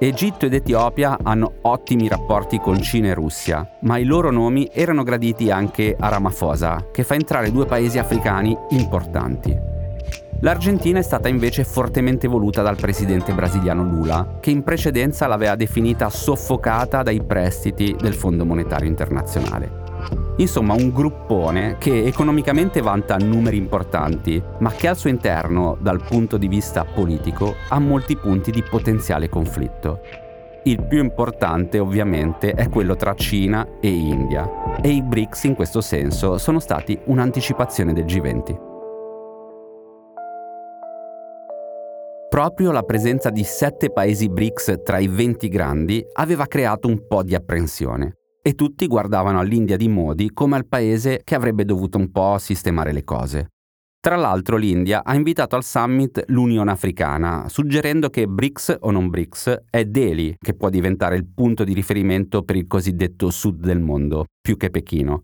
Egitto 0.06 0.44
ed 0.44 0.52
Etiopia 0.52 1.18
hanno 1.22 1.54
ottimi 1.62 2.08
rapporti 2.08 2.58
con 2.58 2.82
Cina 2.82 3.08
e 3.08 3.14
Russia, 3.14 3.66
ma 3.80 3.96
i 3.96 4.04
loro 4.04 4.30
nomi 4.30 4.68
erano 4.70 5.02
graditi 5.02 5.50
anche 5.50 5.96
a 5.98 6.08
Ramaphosa, 6.08 6.88
che 6.92 7.04
fa 7.04 7.14
entrare 7.14 7.50
due 7.50 7.64
paesi 7.64 7.98
africani 7.98 8.56
importanti. 8.70 9.56
L'Argentina 10.40 10.98
è 10.98 11.02
stata 11.02 11.28
invece 11.28 11.64
fortemente 11.64 12.28
voluta 12.28 12.60
dal 12.60 12.76
presidente 12.76 13.32
brasiliano 13.32 13.82
Lula, 13.82 14.36
che 14.40 14.50
in 14.50 14.62
precedenza 14.62 15.26
l'aveva 15.26 15.54
definita 15.54 16.10
soffocata 16.10 17.02
dai 17.02 17.22
prestiti 17.22 17.96
del 17.98 18.12
Fondo 18.12 18.44
Monetario 18.44 18.88
Internazionale. 18.88 19.83
Insomma, 20.36 20.74
un 20.74 20.90
gruppone 20.90 21.76
che 21.78 22.04
economicamente 22.04 22.80
vanta 22.80 23.16
numeri 23.16 23.56
importanti, 23.56 24.42
ma 24.58 24.70
che 24.72 24.88
al 24.88 24.96
suo 24.96 25.08
interno, 25.08 25.76
dal 25.80 26.02
punto 26.02 26.36
di 26.36 26.48
vista 26.48 26.84
politico, 26.84 27.54
ha 27.68 27.78
molti 27.78 28.16
punti 28.16 28.50
di 28.50 28.62
potenziale 28.62 29.28
conflitto. 29.28 30.00
Il 30.64 30.82
più 30.86 30.98
importante 30.98 31.78
ovviamente 31.78 32.52
è 32.52 32.68
quello 32.68 32.96
tra 32.96 33.14
Cina 33.14 33.66
e 33.80 33.88
India, 33.88 34.76
e 34.80 34.88
i 34.88 35.02
BRICS 35.02 35.44
in 35.44 35.54
questo 35.54 35.80
senso 35.80 36.38
sono 36.38 36.58
stati 36.58 36.98
un'anticipazione 37.04 37.92
del 37.92 38.04
G20. 38.04 38.72
Proprio 42.28 42.72
la 42.72 42.82
presenza 42.82 43.30
di 43.30 43.44
sette 43.44 43.92
paesi 43.92 44.28
BRICS 44.28 44.80
tra 44.82 44.98
i 44.98 45.06
20 45.06 45.48
grandi 45.48 46.04
aveva 46.14 46.46
creato 46.46 46.88
un 46.88 47.06
po' 47.06 47.22
di 47.22 47.36
apprensione 47.36 48.16
e 48.46 48.54
tutti 48.54 48.86
guardavano 48.86 49.38
all'India 49.38 49.78
di 49.78 49.88
Modi 49.88 50.30
come 50.34 50.56
al 50.56 50.66
paese 50.66 51.22
che 51.24 51.34
avrebbe 51.34 51.64
dovuto 51.64 51.96
un 51.96 52.10
po' 52.10 52.36
sistemare 52.36 52.92
le 52.92 53.02
cose. 53.02 53.48
Tra 53.98 54.16
l'altro 54.16 54.58
l'India 54.58 55.02
ha 55.02 55.14
invitato 55.14 55.56
al 55.56 55.64
summit 55.64 56.24
l'Unione 56.26 56.70
Africana, 56.70 57.48
suggerendo 57.48 58.10
che 58.10 58.26
BRICS 58.26 58.76
o 58.80 58.90
non 58.90 59.08
BRICS 59.08 59.62
è 59.70 59.86
Delhi 59.86 60.36
che 60.38 60.52
può 60.52 60.68
diventare 60.68 61.16
il 61.16 61.24
punto 61.24 61.64
di 61.64 61.72
riferimento 61.72 62.42
per 62.42 62.56
il 62.56 62.66
cosiddetto 62.66 63.30
sud 63.30 63.64
del 63.64 63.80
mondo, 63.80 64.26
più 64.42 64.58
che 64.58 64.68
Pechino. 64.68 65.22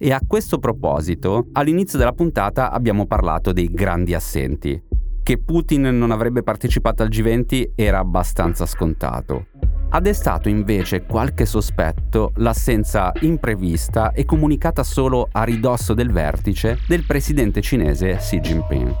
E 0.00 0.12
a 0.12 0.20
questo 0.26 0.58
proposito, 0.58 1.48
all'inizio 1.52 1.98
della 1.98 2.14
puntata 2.14 2.70
abbiamo 2.70 3.04
parlato 3.06 3.52
dei 3.52 3.70
grandi 3.70 4.14
assenti, 4.14 4.82
che 5.22 5.38
Putin 5.38 5.82
non 5.82 6.10
avrebbe 6.10 6.42
partecipato 6.42 7.02
al 7.02 7.10
G20 7.10 7.72
era 7.74 7.98
abbastanza 7.98 8.64
scontato. 8.64 9.48
Ha 9.94 10.00
destato 10.00 10.48
invece 10.48 11.02
qualche 11.02 11.44
sospetto 11.44 12.32
l'assenza 12.36 13.12
imprevista 13.20 14.12
e 14.12 14.24
comunicata 14.24 14.82
solo 14.82 15.28
a 15.30 15.44
ridosso 15.44 15.92
del 15.92 16.10
vertice 16.10 16.78
del 16.86 17.04
presidente 17.04 17.60
cinese 17.60 18.16
Xi 18.16 18.40
Jinping. 18.40 18.94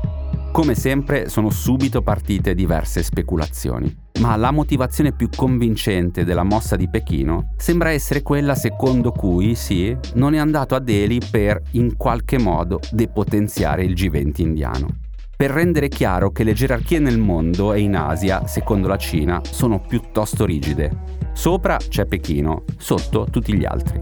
Come 0.52 0.74
sempre 0.74 1.30
sono 1.30 1.48
subito 1.48 2.02
partite 2.02 2.54
diverse 2.54 3.02
speculazioni, 3.02 3.90
ma 4.20 4.36
la 4.36 4.50
motivazione 4.50 5.12
più 5.12 5.30
convincente 5.34 6.24
della 6.24 6.42
mossa 6.42 6.76
di 6.76 6.90
Pechino 6.90 7.54
sembra 7.56 7.90
essere 7.90 8.20
quella 8.20 8.54
secondo 8.54 9.12
cui 9.12 9.54
sì, 9.54 9.96
non 10.16 10.34
è 10.34 10.38
andato 10.38 10.74
a 10.74 10.78
Delhi 10.78 11.20
per 11.30 11.58
in 11.70 11.96
qualche 11.96 12.38
modo 12.38 12.80
depotenziare 12.90 13.82
il 13.82 13.94
G20 13.94 14.42
indiano. 14.42 15.01
Per 15.42 15.50
rendere 15.50 15.88
chiaro 15.88 16.30
che 16.30 16.44
le 16.44 16.52
gerarchie 16.52 17.00
nel 17.00 17.18
mondo 17.18 17.72
e 17.72 17.80
in 17.80 17.96
Asia, 17.96 18.46
secondo 18.46 18.86
la 18.86 18.96
Cina, 18.96 19.40
sono 19.42 19.80
piuttosto 19.80 20.44
rigide. 20.44 20.92
Sopra 21.32 21.78
c'è 21.78 22.06
Pechino, 22.06 22.62
sotto 22.78 23.26
tutti 23.28 23.52
gli 23.52 23.64
altri. 23.64 24.00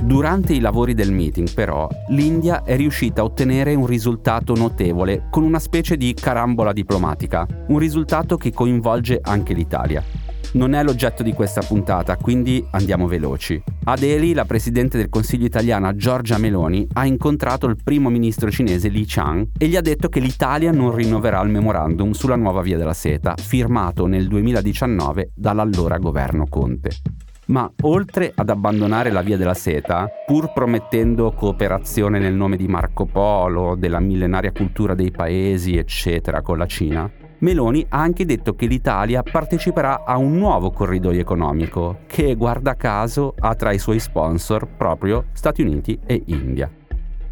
Durante 0.00 0.52
i 0.52 0.58
lavori 0.58 0.94
del 0.94 1.12
meeting, 1.12 1.54
però, 1.54 1.88
l'India 2.08 2.64
è 2.64 2.74
riuscita 2.74 3.20
a 3.20 3.24
ottenere 3.24 3.76
un 3.76 3.86
risultato 3.86 4.56
notevole 4.56 5.28
con 5.30 5.44
una 5.44 5.60
specie 5.60 5.96
di 5.96 6.12
carambola 6.12 6.72
diplomatica, 6.72 7.46
un 7.68 7.78
risultato 7.78 8.36
che 8.36 8.52
coinvolge 8.52 9.20
anche 9.22 9.54
l'Italia. 9.54 10.02
Non 10.52 10.74
è 10.74 10.82
l'oggetto 10.82 11.22
di 11.22 11.32
questa 11.32 11.60
puntata, 11.60 12.16
quindi 12.16 12.64
andiamo 12.70 13.06
veloci. 13.06 13.62
A 13.84 13.96
la 14.34 14.44
presidente 14.44 14.96
del 14.96 15.08
Consiglio 15.08 15.46
italiana 15.46 15.94
Giorgia 15.96 16.38
Meloni 16.38 16.86
ha 16.92 17.06
incontrato 17.06 17.66
il 17.66 17.76
primo 17.82 18.08
ministro 18.08 18.50
cinese 18.50 18.88
Li 18.88 19.04
Chang 19.06 19.48
e 19.58 19.66
gli 19.66 19.76
ha 19.76 19.80
detto 19.80 20.08
che 20.08 20.20
l'Italia 20.20 20.70
non 20.70 20.94
rinnoverà 20.94 21.40
il 21.42 21.50
memorandum 21.50 22.12
sulla 22.12 22.36
nuova 22.36 22.62
via 22.62 22.76
della 22.76 22.94
seta, 22.94 23.34
firmato 23.36 24.06
nel 24.06 24.28
2019 24.28 25.30
dall'allora 25.34 25.98
governo 25.98 26.46
Conte. 26.48 26.90
Ma 27.46 27.70
oltre 27.82 28.32
ad 28.34 28.48
abbandonare 28.48 29.10
la 29.10 29.20
via 29.20 29.36
della 29.36 29.54
seta, 29.54 30.08
pur 30.26 30.52
promettendo 30.52 31.32
cooperazione 31.32 32.18
nel 32.18 32.34
nome 32.34 32.56
di 32.56 32.66
Marco 32.66 33.04
Polo, 33.04 33.74
della 33.76 34.00
millenaria 34.00 34.52
cultura 34.52 34.94
dei 34.94 35.10
paesi, 35.10 35.76
eccetera, 35.76 36.40
con 36.40 36.56
la 36.56 36.66
Cina, 36.66 37.10
Meloni 37.38 37.84
ha 37.88 38.00
anche 38.00 38.24
detto 38.24 38.54
che 38.54 38.66
l'Italia 38.66 39.22
parteciperà 39.22 40.04
a 40.04 40.16
un 40.16 40.38
nuovo 40.38 40.70
corridoio 40.70 41.20
economico 41.20 41.98
che, 42.06 42.34
guarda 42.34 42.74
caso, 42.74 43.34
ha 43.38 43.54
tra 43.54 43.72
i 43.72 43.78
suoi 43.78 43.98
sponsor 43.98 44.66
proprio 44.66 45.26
Stati 45.32 45.62
Uniti 45.62 45.98
e 46.06 46.22
India. 46.26 46.70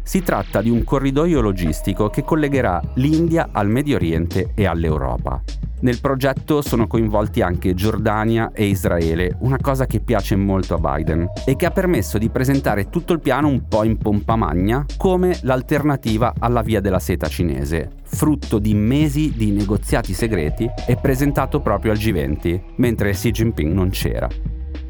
Si 0.03 0.21
tratta 0.21 0.61
di 0.61 0.69
un 0.69 0.83
corridoio 0.83 1.39
logistico 1.39 2.09
che 2.09 2.23
collegherà 2.23 2.81
l'India 2.95 3.49
al 3.51 3.69
Medio 3.69 3.95
Oriente 3.95 4.51
e 4.53 4.65
all'Europa. 4.65 5.41
Nel 5.79 5.99
progetto 5.99 6.61
sono 6.61 6.87
coinvolti 6.87 7.41
anche 7.41 7.73
Giordania 7.73 8.51
e 8.53 8.65
Israele, 8.65 9.35
una 9.39 9.57
cosa 9.59 9.85
che 9.85 9.99
piace 9.99 10.35
molto 10.35 10.75
a 10.75 10.77
Biden 10.77 11.27
e 11.45 11.57
che 11.57 11.65
ha 11.65 11.71
permesso 11.71 12.17
di 12.17 12.29
presentare 12.29 12.89
tutto 12.89 13.11
il 13.11 13.19
piano 13.19 13.47
un 13.47 13.67
po' 13.67 13.83
in 13.83 13.97
pompa 13.97 14.37
magna 14.37 14.85
come 14.97 15.37
l'alternativa 15.41 16.35
alla 16.39 16.61
via 16.61 16.79
della 16.79 16.99
seta 16.99 17.27
cinese, 17.27 17.91
frutto 18.03 18.59
di 18.59 18.73
mesi 18.73 19.33
di 19.35 19.51
negoziati 19.51 20.13
segreti 20.13 20.69
e 20.87 20.95
presentato 20.95 21.59
proprio 21.59 21.91
al 21.91 21.97
G20, 21.97 22.61
mentre 22.75 23.11
Xi 23.11 23.31
Jinping 23.31 23.73
non 23.73 23.89
c'era. 23.89 24.29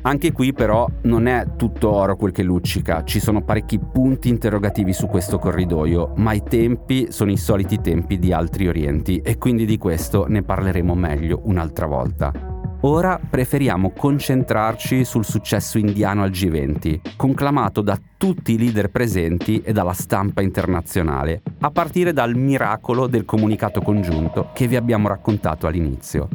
Anche 0.06 0.34
qui 0.34 0.52
però 0.52 0.86
non 1.04 1.28
è 1.28 1.56
tutto 1.56 1.90
oro 1.90 2.18
quel 2.18 2.34
che 2.34 2.44
luccica, 2.44 3.06
ci 3.06 3.22
sono 3.22 3.42
parecchi 3.42 3.80
punti 3.80 4.28
interrogativi 4.28 4.92
su 4.92 5.08
questo 5.08 5.40
corridoio, 5.40 6.12
ma 6.18 6.34
i 6.34 6.44
tempi 6.44 7.08
sono 7.10 7.32
i 7.32 7.38
soliti 7.38 7.80
tempi 7.80 8.20
di 8.20 8.34
altri 8.34 8.68
orienti 8.68 9.20
e 9.20 9.38
quindi 9.38 9.66
di 9.66 9.78
questo 9.78 10.26
ne 10.28 10.44
parleremo 10.44 10.94
meglio 10.94 11.42
un'altra 11.46 11.86
volta. 11.86 12.32
Ora 12.82 13.18
preferiamo 13.18 13.92
concentrarci 13.92 15.06
sul 15.06 15.24
successo 15.24 15.78
indiano 15.78 16.24
al 16.24 16.32
G20, 16.32 17.16
conclamato 17.16 17.80
da 17.80 17.98
tutti 18.18 18.52
i 18.52 18.58
leader 18.58 18.90
presenti 18.90 19.62
e 19.62 19.72
dalla 19.72 19.94
stampa 19.94 20.42
internazionale, 20.42 21.44
a 21.60 21.72
partire 21.72 22.12
dal 22.12 22.36
miracolo 22.36 23.08
del 23.08 23.24
comunicato 23.24 23.82
congiunto 23.82 24.50
che 24.52 24.68
vi 24.68 24.76
abbiamo 24.76 25.08
raccontato 25.08 25.66
all'inizio. 25.66 26.28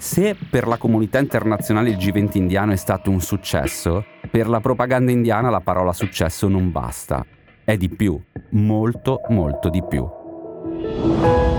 Se 0.00 0.34
per 0.48 0.66
la 0.66 0.78
comunità 0.78 1.18
internazionale 1.18 1.90
il 1.90 1.98
G20 1.98 2.38
indiano 2.38 2.72
è 2.72 2.76
stato 2.76 3.10
un 3.10 3.20
successo, 3.20 4.06
per 4.30 4.48
la 4.48 4.58
propaganda 4.58 5.12
indiana 5.12 5.50
la 5.50 5.60
parola 5.60 5.92
successo 5.92 6.48
non 6.48 6.72
basta. 6.72 7.22
È 7.62 7.76
di 7.76 7.90
più, 7.90 8.18
molto 8.52 9.20
molto 9.28 9.68
di 9.68 9.84
più. 9.86 11.49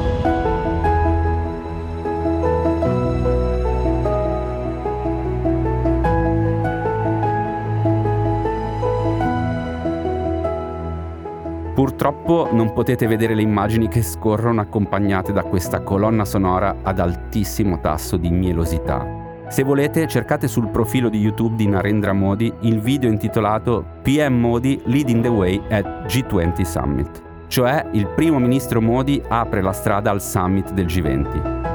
Purtroppo 12.01 12.49
non 12.51 12.73
potete 12.73 13.05
vedere 13.05 13.35
le 13.35 13.43
immagini 13.43 13.87
che 13.87 14.01
scorrono 14.01 14.59
accompagnate 14.59 15.31
da 15.31 15.43
questa 15.43 15.81
colonna 15.81 16.25
sonora 16.25 16.77
ad 16.81 16.97
altissimo 16.97 17.79
tasso 17.79 18.17
di 18.17 18.31
mielosità. 18.31 19.45
Se 19.49 19.61
volete 19.61 20.07
cercate 20.07 20.47
sul 20.47 20.69
profilo 20.69 21.09
di 21.09 21.19
YouTube 21.19 21.57
di 21.57 21.67
Narendra 21.67 22.11
Modi 22.11 22.51
il 22.61 22.79
video 22.79 23.07
intitolato 23.07 23.85
PM 24.01 24.33
Modi 24.33 24.81
Leading 24.85 25.21
the 25.21 25.27
Way 25.27 25.61
at 25.69 26.07
G20 26.07 26.61
Summit, 26.63 27.21
cioè 27.45 27.85
il 27.91 28.07
primo 28.07 28.39
ministro 28.39 28.81
Modi 28.81 29.21
apre 29.27 29.61
la 29.61 29.71
strada 29.71 30.09
al 30.09 30.23
summit 30.23 30.71
del 30.71 30.87
G20. 30.87 31.70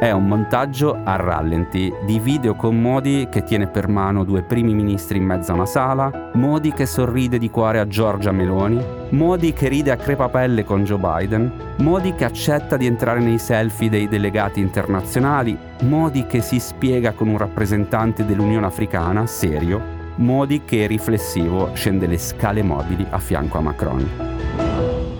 È 0.00 0.10
un 0.12 0.28
montaggio 0.28 0.98
a 1.04 1.16
rallenti 1.16 1.92
di 2.06 2.18
video 2.18 2.54
con 2.54 2.80
Modi 2.80 3.28
che 3.30 3.42
tiene 3.42 3.66
per 3.66 3.86
mano 3.86 4.24
due 4.24 4.42
primi 4.42 4.72
ministri 4.72 5.18
in 5.18 5.24
mezzo 5.24 5.52
a 5.52 5.56
una 5.56 5.66
sala, 5.66 6.30
Modi 6.32 6.72
che 6.72 6.86
sorride 6.86 7.36
di 7.36 7.50
cuore 7.50 7.80
a 7.80 7.86
Giorgia 7.86 8.32
Meloni, 8.32 8.82
Modi 9.10 9.52
che 9.52 9.68
ride 9.68 9.90
a 9.90 9.96
crepapelle 9.96 10.64
con 10.64 10.84
Joe 10.84 10.96
Biden, 10.96 11.52
Modi 11.80 12.14
che 12.14 12.24
accetta 12.24 12.78
di 12.78 12.86
entrare 12.86 13.20
nei 13.20 13.38
selfie 13.38 13.90
dei 13.90 14.08
delegati 14.08 14.60
internazionali, 14.60 15.54
Modi 15.82 16.24
che 16.24 16.40
si 16.40 16.58
spiega 16.60 17.12
con 17.12 17.28
un 17.28 17.36
rappresentante 17.36 18.24
dell'Unione 18.24 18.64
Africana, 18.64 19.26
serio, 19.26 19.82
Modi 20.14 20.62
che 20.64 20.86
riflessivo 20.86 21.74
scende 21.74 22.06
le 22.06 22.16
scale 22.16 22.62
mobili 22.62 23.06
a 23.10 23.18
fianco 23.18 23.58
a 23.58 23.60
Macron. 23.60 24.39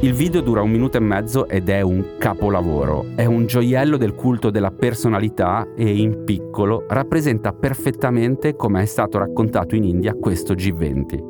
Il 0.02 0.14
video 0.14 0.40
dura 0.40 0.62
un 0.62 0.70
minuto 0.70 0.96
e 0.96 1.00
mezzo 1.00 1.46
ed 1.46 1.68
è 1.68 1.82
un 1.82 2.14
capolavoro, 2.18 3.08
è 3.16 3.26
un 3.26 3.44
gioiello 3.44 3.98
del 3.98 4.14
culto 4.14 4.48
della 4.48 4.70
personalità 4.70 5.74
e 5.76 5.94
in 5.94 6.24
piccolo 6.24 6.86
rappresenta 6.88 7.52
perfettamente 7.52 8.56
come 8.56 8.80
è 8.80 8.86
stato 8.86 9.18
raccontato 9.18 9.74
in 9.74 9.84
India 9.84 10.14
questo 10.14 10.54
G20. 10.54 11.24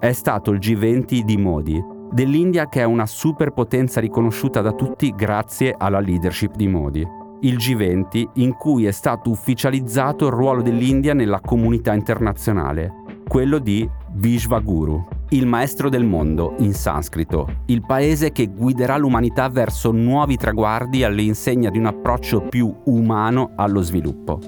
È 0.00 0.10
stato 0.10 0.50
il 0.50 0.58
G20 0.58 1.20
di 1.20 1.36
Modi, 1.36 1.80
dell'India 2.10 2.68
che 2.68 2.80
è 2.80 2.84
una 2.84 3.06
superpotenza 3.06 4.00
riconosciuta 4.00 4.60
da 4.60 4.72
tutti 4.72 5.14
grazie 5.14 5.76
alla 5.78 6.00
leadership 6.00 6.56
di 6.56 6.66
Modi. 6.66 7.06
Il 7.42 7.58
G20 7.58 8.30
in 8.34 8.56
cui 8.56 8.86
è 8.86 8.92
stato 8.92 9.30
ufficializzato 9.30 10.26
il 10.26 10.32
ruolo 10.32 10.62
dell'India 10.62 11.14
nella 11.14 11.38
comunità 11.38 11.94
internazionale, 11.94 12.92
quello 13.28 13.60
di 13.60 13.88
Vishvaguru, 14.14 15.20
il 15.32 15.46
maestro 15.46 15.88
del 15.88 16.04
mondo 16.04 16.54
in 16.58 16.74
sanscrito, 16.74 17.62
il 17.66 17.84
paese 17.86 18.32
che 18.32 18.48
guiderà 18.48 18.98
l'umanità 18.98 19.48
verso 19.48 19.90
nuovi 19.90 20.36
traguardi 20.36 21.04
all'insegna 21.04 21.70
di 21.70 21.78
un 21.78 21.86
approccio 21.86 22.42
più 22.42 22.74
umano 22.84 23.52
allo 23.56 23.80
sviluppo. 23.80 24.38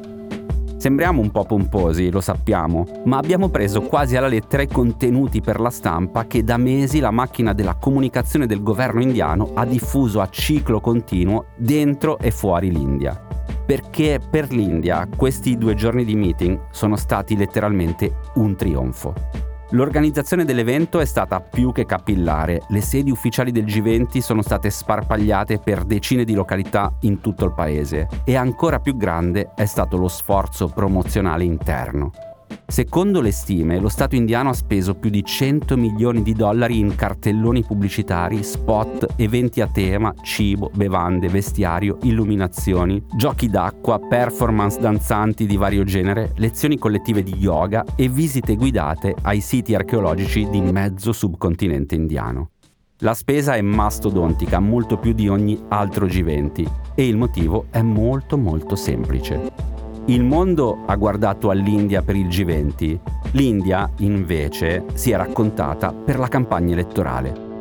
Sembriamo 0.77 1.23
un 1.23 1.31
po' 1.31 1.45
pomposi, 1.45 2.11
lo 2.11 2.21
sappiamo, 2.21 2.85
ma 3.05 3.17
abbiamo 3.17 3.49
preso 3.49 3.81
quasi 3.81 4.17
alla 4.17 4.27
lettera 4.27 4.63
i 4.63 4.69
contenuti 4.69 5.41
per 5.41 5.59
la 5.59 5.71
stampa 5.71 6.27
che 6.27 6.45
da 6.45 6.59
mesi 6.59 7.01
la 7.01 7.11
macchina 7.11 7.55
della 7.55 7.77
comunicazione 7.77 8.47
del 8.47 8.63
governo 8.63 9.01
indiano 9.01 9.53
ha 9.55 9.65
diffuso 9.65 10.21
a 10.21 10.29
ciclo 10.29 10.81
continuo 10.81 11.47
dentro 11.57 12.19
e 12.19 12.31
fuori 12.31 12.71
l'India. 12.71 13.19
Perché 13.65 14.21
per 14.31 14.53
l'India 14.53 15.09
questi 15.17 15.57
due 15.57 15.75
giorni 15.75 16.05
di 16.05 16.15
meeting 16.15 16.67
sono 16.71 16.97
stati 16.97 17.35
letteralmente 17.35 18.17
un 18.35 18.55
trionfo. 18.55 19.54
L'organizzazione 19.75 20.45
dell'evento 20.45 21.01
è 21.01 21.05
stata 21.05 21.41
più 21.41 21.73
che 21.73 21.85
capillare, 21.85 22.63
le 22.69 22.81
sedi 22.81 23.11
ufficiali 23.11 23.51
del 23.51 23.65
G20 23.65 24.19
sono 24.19 24.41
state 24.41 24.71
sparpagliate 24.71 25.59
per 25.59 25.83
decine 25.83 26.23
di 26.23 26.33
località 26.33 26.95
in 27.01 27.21
tutto 27.21 27.45
il 27.45 27.55
paese 27.55 28.07
e 28.25 28.37
ancora 28.37 28.79
più 28.79 28.97
grande 28.97 29.51
è 29.57 29.65
stato 29.65 29.97
lo 29.97 30.07
sforzo 30.07 30.69
promozionale 30.69 31.43
interno. 31.43 32.34
Secondo 32.67 33.21
le 33.21 33.31
stime, 33.31 33.79
lo 33.79 33.89
Stato 33.89 34.17
indiano 34.17 34.51
ha 34.51 34.55
speso 34.55 34.95
più 34.95 35.11
di 35.11 35.25
100 35.25 35.77
milioni 35.77 36.23
di 36.23 36.33
dollari 36.33 36.79
in 36.79 36.95
cartelloni 36.95 37.63
pubblicitari, 37.63 38.43
spot, 38.43 39.15
eventi 39.17 39.61
a 39.61 39.69
tema, 39.69 40.13
cibo, 40.23 40.71
bevande, 40.75 41.29
vestiario, 41.29 41.99
illuminazioni, 42.03 43.03
giochi 43.17 43.49
d'acqua, 43.49 43.99
performance 43.99 44.81
danzanti 44.81 45.47
di 45.47 45.57
vario 45.57 45.85
genere, 45.85 46.33
lezioni 46.37 46.79
collettive 46.79 47.23
di 47.23 47.35
yoga 47.37 47.85
e 47.97 48.09
visite 48.09 48.57
guidate 48.57 49.15
ai 49.23 49.41
siti 49.41 49.75
archeologici 49.75 50.49
di 50.49 50.61
mezzo 50.61 51.13
subcontinente 51.13 51.95
indiano. 51.95 52.51
La 52.99 53.15
spesa 53.15 53.55
è 53.55 53.61
mastodontica, 53.61 54.61
molto 54.61 54.97
più 54.99 55.13
di 55.13 55.29
ogni 55.29 55.61
altro 55.69 56.07
G20 56.07 56.93
e 56.95 57.07
il 57.07 57.17
motivo 57.17 57.67
è 57.71 57.83
molto 57.83 58.39
molto 58.39 58.77
semplice. 58.77 59.83
Il 60.07 60.23
mondo 60.23 60.85
ha 60.85 60.97
guardato 60.97 61.49
all'India 61.49 62.03
per 62.03 62.15
il 62.15 62.27
G20, 62.27 62.99
l'India 63.33 63.91
invece 64.01 64.85
si 64.93 65.13
è 65.13 65.17
raccontata 65.17 65.95
per 65.95 66.19
la 66.19 66.29
campagna 66.29 66.75
elettorale. 66.75 67.53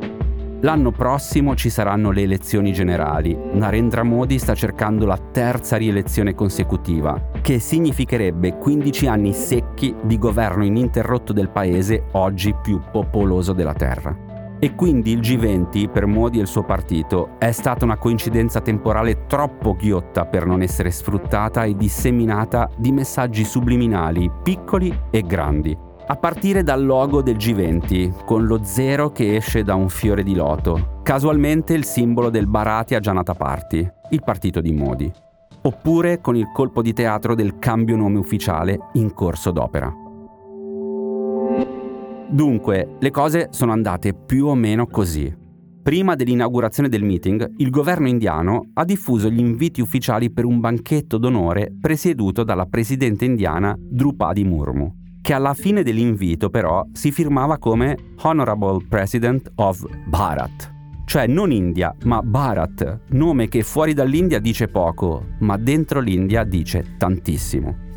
L'anno 0.59 0.91
prossimo 0.91 1.55
ci 1.55 1.69
saranno 1.69 2.11
le 2.11 2.23
elezioni 2.23 2.73
generali. 2.73 3.37
Narendra 3.53 4.03
Modi 4.03 4.39
sta 4.39 4.55
cercando 4.55 5.05
la 5.05 5.17
terza 5.17 5.77
rielezione 5.77 6.35
consecutiva, 6.35 7.29
che 7.41 7.59
significherebbe 7.59 8.57
15 8.57 9.07
anni 9.07 9.31
secchi 9.31 9.95
di 10.01 10.17
governo 10.17 10.65
ininterrotto 10.65 11.31
del 11.31 11.49
paese 11.49 12.07
oggi 12.11 12.53
più 12.61 12.81
popoloso 12.91 13.53
della 13.53 13.73
Terra. 13.73 14.32
E 14.63 14.75
quindi 14.75 15.11
il 15.11 15.19
G20 15.19 15.91
per 15.91 16.05
Modi 16.05 16.37
e 16.37 16.43
il 16.43 16.47
suo 16.47 16.63
partito 16.63 17.31
è 17.37 17.51
stata 17.51 17.83
una 17.83 17.97
coincidenza 17.97 18.61
temporale 18.61 19.25
troppo 19.25 19.75
ghiotta 19.75 20.25
per 20.25 20.45
non 20.45 20.61
essere 20.61 20.89
sfruttata 20.89 21.65
e 21.65 21.75
disseminata 21.75 22.69
di 22.77 22.93
messaggi 22.93 23.43
subliminali 23.43 24.31
piccoli 24.41 24.97
e 25.11 25.21
grandi 25.23 25.77
a 26.07 26.15
partire 26.15 26.63
dal 26.63 26.85
logo 26.85 27.21
del 27.21 27.35
G20, 27.35 28.23
con 28.23 28.45
lo 28.45 28.63
zero 28.63 29.11
che 29.11 29.35
esce 29.35 29.63
da 29.63 29.75
un 29.75 29.89
fiore 29.89 30.23
di 30.23 30.33
loto, 30.33 31.01
casualmente 31.03 31.73
il 31.73 31.83
simbolo 31.83 32.29
del 32.29 32.47
Bharatiya 32.47 33.01
Janata 33.01 33.33
Party, 33.33 33.85
il 34.11 34.23
partito 34.23 34.61
di 34.61 34.71
Modi, 34.71 35.11
oppure 35.61 36.21
con 36.21 36.37
il 36.37 36.49
colpo 36.53 36.81
di 36.81 36.93
teatro 36.93 37.35
del 37.35 37.59
cambio 37.59 37.97
nome 37.97 38.17
ufficiale 38.17 38.79
in 38.93 39.13
corso 39.13 39.51
d'opera. 39.51 40.02
Dunque, 42.33 42.95
le 42.99 43.11
cose 43.11 43.49
sono 43.51 43.73
andate 43.73 44.15
più 44.15 44.47
o 44.47 44.55
meno 44.55 44.87
così. 44.87 45.31
Prima 45.83 46.15
dell'inaugurazione 46.15 46.89
del 46.89 47.03
meeting, 47.03 47.53
il 47.57 47.69
governo 47.69 48.07
indiano 48.07 48.71
ha 48.73 48.83
diffuso 48.85 49.29
gli 49.29 49.37
inviti 49.37 49.81
ufficiali 49.81 50.31
per 50.31 50.43
un 50.45 50.59
banchetto 50.59 51.19
d'onore 51.19 51.71
presieduto 51.79 52.43
dalla 52.43 52.65
presidente 52.65 53.25
indiana 53.25 53.77
Drupadi 53.77 54.43
Murmu 54.43 55.01
che 55.21 55.33
alla 55.33 55.53
fine 55.53 55.83
dell'invito 55.83 56.49
però 56.49 56.85
si 56.91 57.09
firmava 57.11 57.57
come 57.57 57.95
Honorable 58.23 58.83
President 58.89 59.51
of 59.55 59.85
Bharat. 60.07 60.73
Cioè 61.05 61.27
non 61.27 61.51
India, 61.51 61.95
ma 62.03 62.21
Bharat, 62.21 63.01
nome 63.11 63.47
che 63.47 63.61
fuori 63.61 63.93
dall'India 63.93 64.39
dice 64.39 64.67
poco, 64.67 65.27
ma 65.39 65.55
dentro 65.55 66.01
l'India 66.01 66.43
dice 66.43 66.95
tantissimo. 66.97 67.91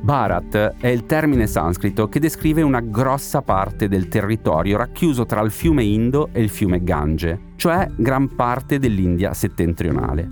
Bharat 0.00 0.74
è 0.78 0.86
il 0.86 1.06
termine 1.06 1.46
sanscrito 1.46 2.08
che 2.08 2.20
descrive 2.20 2.62
una 2.62 2.80
grossa 2.80 3.42
parte 3.42 3.88
del 3.88 4.08
territorio 4.08 4.76
racchiuso 4.76 5.26
tra 5.26 5.40
il 5.40 5.50
fiume 5.50 5.82
Indo 5.82 6.28
e 6.32 6.40
il 6.40 6.48
fiume 6.48 6.82
Gange, 6.82 7.52
cioè 7.56 7.90
gran 7.96 8.34
parte 8.34 8.78
dell'India 8.78 9.34
settentrionale. 9.34 10.28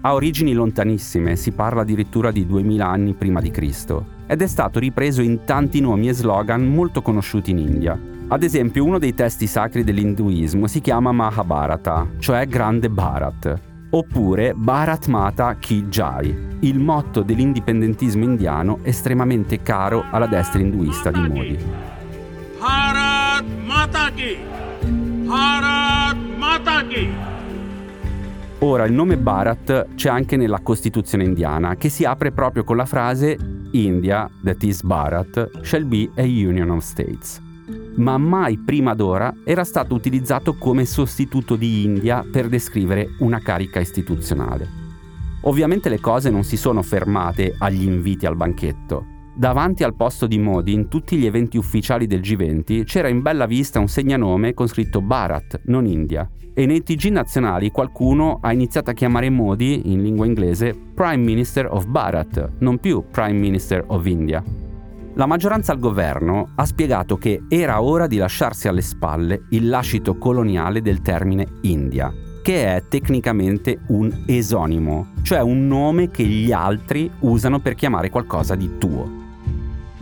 Ha 0.00 0.14
origini 0.14 0.52
lontanissime, 0.52 1.36
si 1.36 1.50
parla 1.50 1.82
addirittura 1.82 2.30
di 2.30 2.46
2000 2.46 2.86
anni 2.86 3.14
prima 3.14 3.40
di 3.40 3.50
Cristo 3.50 4.16
ed 4.26 4.40
è 4.40 4.46
stato 4.46 4.78
ripreso 4.78 5.20
in 5.20 5.44
tanti 5.44 5.80
nomi 5.80 6.08
e 6.08 6.12
slogan 6.12 6.64
molto 6.64 7.02
conosciuti 7.02 7.50
in 7.50 7.58
India. 7.58 7.98
Ad 8.28 8.42
esempio, 8.42 8.84
uno 8.84 8.98
dei 8.98 9.14
testi 9.14 9.46
sacri 9.46 9.82
dell'induismo 9.82 10.66
si 10.66 10.80
chiama 10.80 11.12
Mahabharata, 11.12 12.06
cioè 12.18 12.46
Grande 12.46 12.90
Bharat, 12.90 13.67
oppure 13.90 14.54
Bharat 14.54 15.06
Mata 15.06 15.54
Ki 15.54 15.86
Jai, 15.88 16.56
il 16.60 16.78
motto 16.78 17.22
dell'indipendentismo 17.22 18.24
indiano 18.24 18.80
estremamente 18.82 19.62
caro 19.62 20.04
alla 20.10 20.26
destra 20.26 20.60
induista 20.60 21.10
di 21.10 21.20
Modi. 21.20 21.58
Bharat 22.58 23.44
Mata 23.64 24.10
Ki! 24.14 24.36
Bharat 25.24 26.16
Mata 26.36 26.86
Ki! 26.86 27.08
Ora, 28.60 28.84
il 28.84 28.92
nome 28.92 29.16
Bharat 29.16 29.94
c'è 29.94 30.08
anche 30.08 30.36
nella 30.36 30.58
Costituzione 30.60 31.22
indiana, 31.22 31.76
che 31.76 31.88
si 31.88 32.04
apre 32.04 32.32
proprio 32.32 32.64
con 32.64 32.76
la 32.76 32.86
frase 32.86 33.36
India, 33.70 34.28
that 34.42 34.62
is 34.64 34.82
Bharat, 34.82 35.62
shall 35.62 35.84
be 35.84 36.10
a 36.16 36.22
Union 36.22 36.70
of 36.70 36.82
States. 36.82 37.46
Ma 37.98 38.16
mai 38.16 38.58
prima 38.58 38.94
d'ora 38.94 39.34
era 39.44 39.64
stato 39.64 39.94
utilizzato 39.94 40.54
come 40.54 40.84
sostituto 40.84 41.56
di 41.56 41.84
India 41.84 42.24
per 42.30 42.48
descrivere 42.48 43.08
una 43.18 43.40
carica 43.40 43.80
istituzionale. 43.80 44.86
Ovviamente 45.42 45.88
le 45.88 45.98
cose 45.98 46.30
non 46.30 46.44
si 46.44 46.56
sono 46.56 46.82
fermate 46.82 47.54
agli 47.58 47.82
inviti 47.82 48.24
al 48.24 48.36
banchetto. 48.36 49.16
Davanti 49.34 49.84
al 49.84 49.94
posto 49.94 50.26
di 50.26 50.38
Modi, 50.38 50.72
in 50.72 50.88
tutti 50.88 51.16
gli 51.16 51.26
eventi 51.26 51.56
ufficiali 51.56 52.06
del 52.06 52.20
G20, 52.20 52.84
c'era 52.84 53.08
in 53.08 53.20
bella 53.20 53.46
vista 53.46 53.78
un 53.78 53.88
segnanome 53.88 54.54
con 54.54 54.66
scritto 54.68 55.00
Bharat, 55.00 55.62
non 55.64 55.86
India. 55.86 56.28
E 56.54 56.66
nei 56.66 56.82
TG 56.82 57.06
nazionali 57.10 57.70
qualcuno 57.70 58.38
ha 58.40 58.52
iniziato 58.52 58.90
a 58.90 58.94
chiamare 58.94 59.30
Modi, 59.30 59.92
in 59.92 60.02
lingua 60.02 60.26
inglese, 60.26 60.74
Prime 60.94 61.22
Minister 61.22 61.66
of 61.70 61.86
Bharat, 61.86 62.50
non 62.58 62.78
più 62.78 63.04
Prime 63.10 63.38
Minister 63.38 63.84
of 63.88 64.06
India. 64.06 64.67
La 65.18 65.26
maggioranza 65.26 65.72
al 65.72 65.80
governo 65.80 66.50
ha 66.54 66.64
spiegato 66.64 67.16
che 67.16 67.42
era 67.48 67.82
ora 67.82 68.06
di 68.06 68.18
lasciarsi 68.18 68.68
alle 68.68 68.82
spalle 68.82 69.46
il 69.48 69.68
lascito 69.68 70.16
coloniale 70.16 70.80
del 70.80 71.02
termine 71.02 71.44
India, 71.62 72.14
che 72.40 72.76
è 72.76 72.84
tecnicamente 72.88 73.80
un 73.88 74.22
esonimo, 74.26 75.14
cioè 75.22 75.40
un 75.40 75.66
nome 75.66 76.12
che 76.12 76.22
gli 76.22 76.52
altri 76.52 77.10
usano 77.18 77.58
per 77.58 77.74
chiamare 77.74 78.10
qualcosa 78.10 78.54
di 78.54 78.78
tuo. 78.78 79.10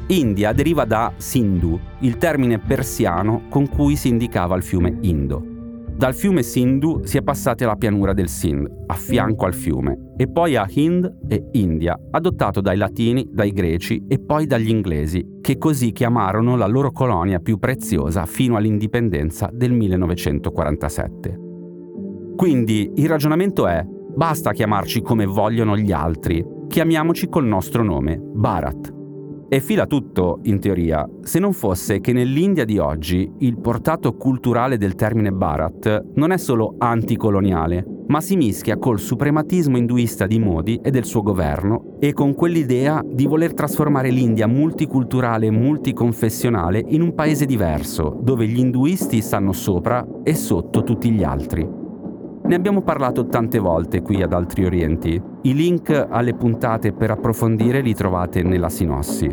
India 0.09 0.53
deriva 0.53 0.85
da 0.85 1.11
Sindhu, 1.17 1.81
il 2.01 2.19
termine 2.19 2.59
persiano 2.59 3.45
con 3.49 3.71
cui 3.71 3.97
si 3.97 4.09
indicava 4.09 4.55
il 4.55 4.63
fiume 4.63 4.99
Indo. 5.01 5.56
Dal 5.97 6.15
fiume 6.15 6.43
Sindhu 6.43 7.01
si 7.05 7.17
è 7.17 7.23
passati 7.23 7.65
alla 7.65 7.77
pianura 7.77 8.13
del 8.13 8.29
Sindh, 8.29 8.85
a 8.89 8.93
fianco 8.93 9.47
al 9.47 9.55
fiume, 9.55 10.13
e 10.19 10.29
poi 10.29 10.55
a 10.55 10.67
Hind 10.69 11.21
e 11.27 11.49
India, 11.53 11.99
adottato 12.11 12.61
dai 12.61 12.77
latini, 12.77 13.31
dai 13.33 13.51
greci 13.51 14.05
e 14.07 14.19
poi 14.19 14.47
dagli 14.47 14.69
inglesi, 14.69 15.39
che 15.41 15.57
così 15.57 15.93
chiamarono 15.93 16.55
la 16.55 16.67
loro 16.67 16.93
colonia 16.93 17.39
più 17.39 17.57
preziosa 17.57 18.27
fino 18.27 18.57
all'indipendenza 18.57 19.49
del 19.51 19.73
1947. 19.73 21.41
Quindi 22.37 22.93
il 22.97 23.09
ragionamento 23.09 23.67
è, 23.67 23.83
basta 23.83 24.53
chiamarci 24.53 25.01
come 25.01 25.25
vogliono 25.25 25.79
gli 25.79 25.93
altri, 25.93 26.45
chiamiamoci 26.69 27.31
col 27.31 27.47
nostro 27.47 27.83
nome, 27.83 28.21
Bharat. 28.21 28.96
E 29.49 29.61
fila 29.61 29.87
tutto, 29.87 30.41
in 30.43 30.59
teoria, 30.59 31.09
se 31.21 31.39
non 31.39 31.53
fosse 31.53 32.01
che 32.01 32.13
nell'India 32.13 32.65
di 32.65 32.79
oggi 32.79 33.31
il 33.39 33.61
portato 33.61 34.17
culturale 34.17 34.77
del 34.77 34.97
termine 34.97 35.31
Bharat 35.31 36.07
non 36.15 36.33
è 36.33 36.37
solo 36.37 36.75
anticoloniale, 36.79 37.87
ma 38.09 38.21
si 38.21 38.35
mischia 38.35 38.77
col 38.77 38.99
suprematismo 38.99 39.77
induista 39.77 40.27
di 40.27 40.41
Modi 40.41 40.81
e 40.83 40.91
del 40.91 41.05
suo 41.05 41.23
governo 41.23 41.97
e 42.01 42.13
con 42.13 42.35
quell'idea 42.35 43.01
di 43.05 43.27
voler 43.27 43.55
trasformare 43.55 44.11
l'India 44.11 44.49
multiculturale 44.49 45.47
e 45.47 45.53
multiconfessionale 45.53 46.83
in 46.89 47.03
un 47.03 47.15
paese 47.15 47.47
diverso, 47.47 48.19
dove 48.21 48.49
gli 48.49 48.59
induisti 48.59 49.21
stanno 49.21 49.53
sopra 49.53 50.05
e 50.25 50.35
sotto 50.35 50.83
tutti 50.83 51.09
gli 51.13 51.23
altri. 51.23 51.86
Ne 52.47 52.55
abbiamo 52.55 52.83
parlato 52.83 53.27
tante 53.27 53.59
volte 53.59 54.03
qui 54.03 54.23
ad 54.23 54.33
Altri 54.33 54.65
Orienti. 54.65 55.21
I 55.43 55.53
link 55.53 56.07
alle 56.09 56.33
puntate 56.35 56.93
per 56.93 57.11
approfondire 57.11 57.81
li 57.81 57.93
trovate 57.93 58.45
nella 58.45 58.69
sinossi. 58.69 59.29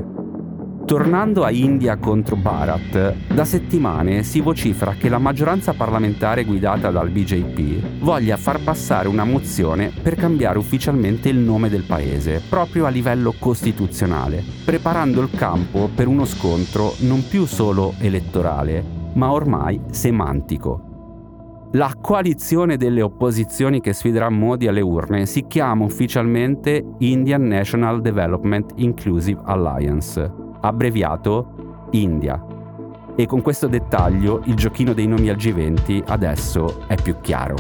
Tornando 0.84 1.44
a 1.44 1.52
India 1.52 1.98
contro 1.98 2.36
Bharat, 2.36 3.14
da 3.32 3.46
settimane 3.46 4.24
si 4.24 4.42
vocifera 4.42 4.94
che 4.94 5.10
la 5.10 5.20
maggioranza 5.20 5.74
parlamentare 5.74 6.44
guidata 6.44 6.90
dal 6.90 7.12
BJP 7.12 8.02
voglia 8.02 8.36
far 8.36 8.64
passare 8.64 9.08
una 9.08 9.26
mozione 9.26 9.92
per 10.02 10.16
cambiare 10.16 10.58
ufficialmente 10.58 11.30
il 11.30 11.38
nome 11.38 11.70
del 11.70 11.84
paese, 11.84 12.42
proprio 12.50 12.88
a 12.88 12.90
livello 12.90 13.36
costituzionale, 13.38 14.44
preparando 14.66 15.22
il 15.22 15.30
campo 15.30 15.88
per 15.94 16.08
uno 16.08 16.26
scontro 16.26 16.94
non 17.02 17.24
più 17.28 17.46
solo 17.46 17.94
elettorale, 18.00 18.84
ma 19.14 19.32
ormai 19.32 19.80
semantico. 19.92 20.93
La 21.76 21.92
coalizione 22.00 22.78
delle 22.78 23.02
opposizioni 23.02 23.82
che 23.82 23.94
sfiderà 23.94 24.30
Modi 24.30 24.68
alle 24.68 24.82
urne 24.82 25.26
si 25.26 25.48
chiama 25.48 25.84
ufficialmente 25.86 26.86
Indian 27.00 27.48
National 27.48 28.00
Development 28.00 28.74
Inclusive 28.76 29.42
Alliance, 29.44 30.32
abbreviato 30.62 31.88
India. 31.92 32.40
E 33.16 33.26
con 33.26 33.42
questo 33.42 33.66
dettaglio 33.66 34.42
il 34.46 34.54
giochino 34.54 34.94
dei 34.94 35.08
nomi 35.08 35.30
al 35.30 35.36
G20 35.36 36.04
adesso 36.06 36.84
è 36.86 36.94
più 36.94 37.16
chiaro. 37.22 37.56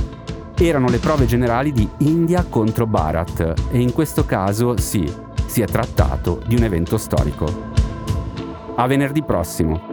Erano 0.60 0.89
le 0.89 0.99
prove 0.99 1.26
generali 1.26 1.71
di 1.71 1.89
India 1.99 2.45
contro 2.47 2.86
Bharat 2.86 3.69
e 3.71 3.80
in 3.80 3.93
questo 3.93 4.26
caso 4.26 4.78
sì, 4.78 5.12
si 5.47 5.62
è 5.62 5.65
trattato 5.65 6.39
di 6.45 6.56
un 6.56 6.62
evento 6.62 6.99
storico. 6.99 7.47
A 8.76 8.86
venerdì 8.86 9.23
prossimo. 9.23 9.92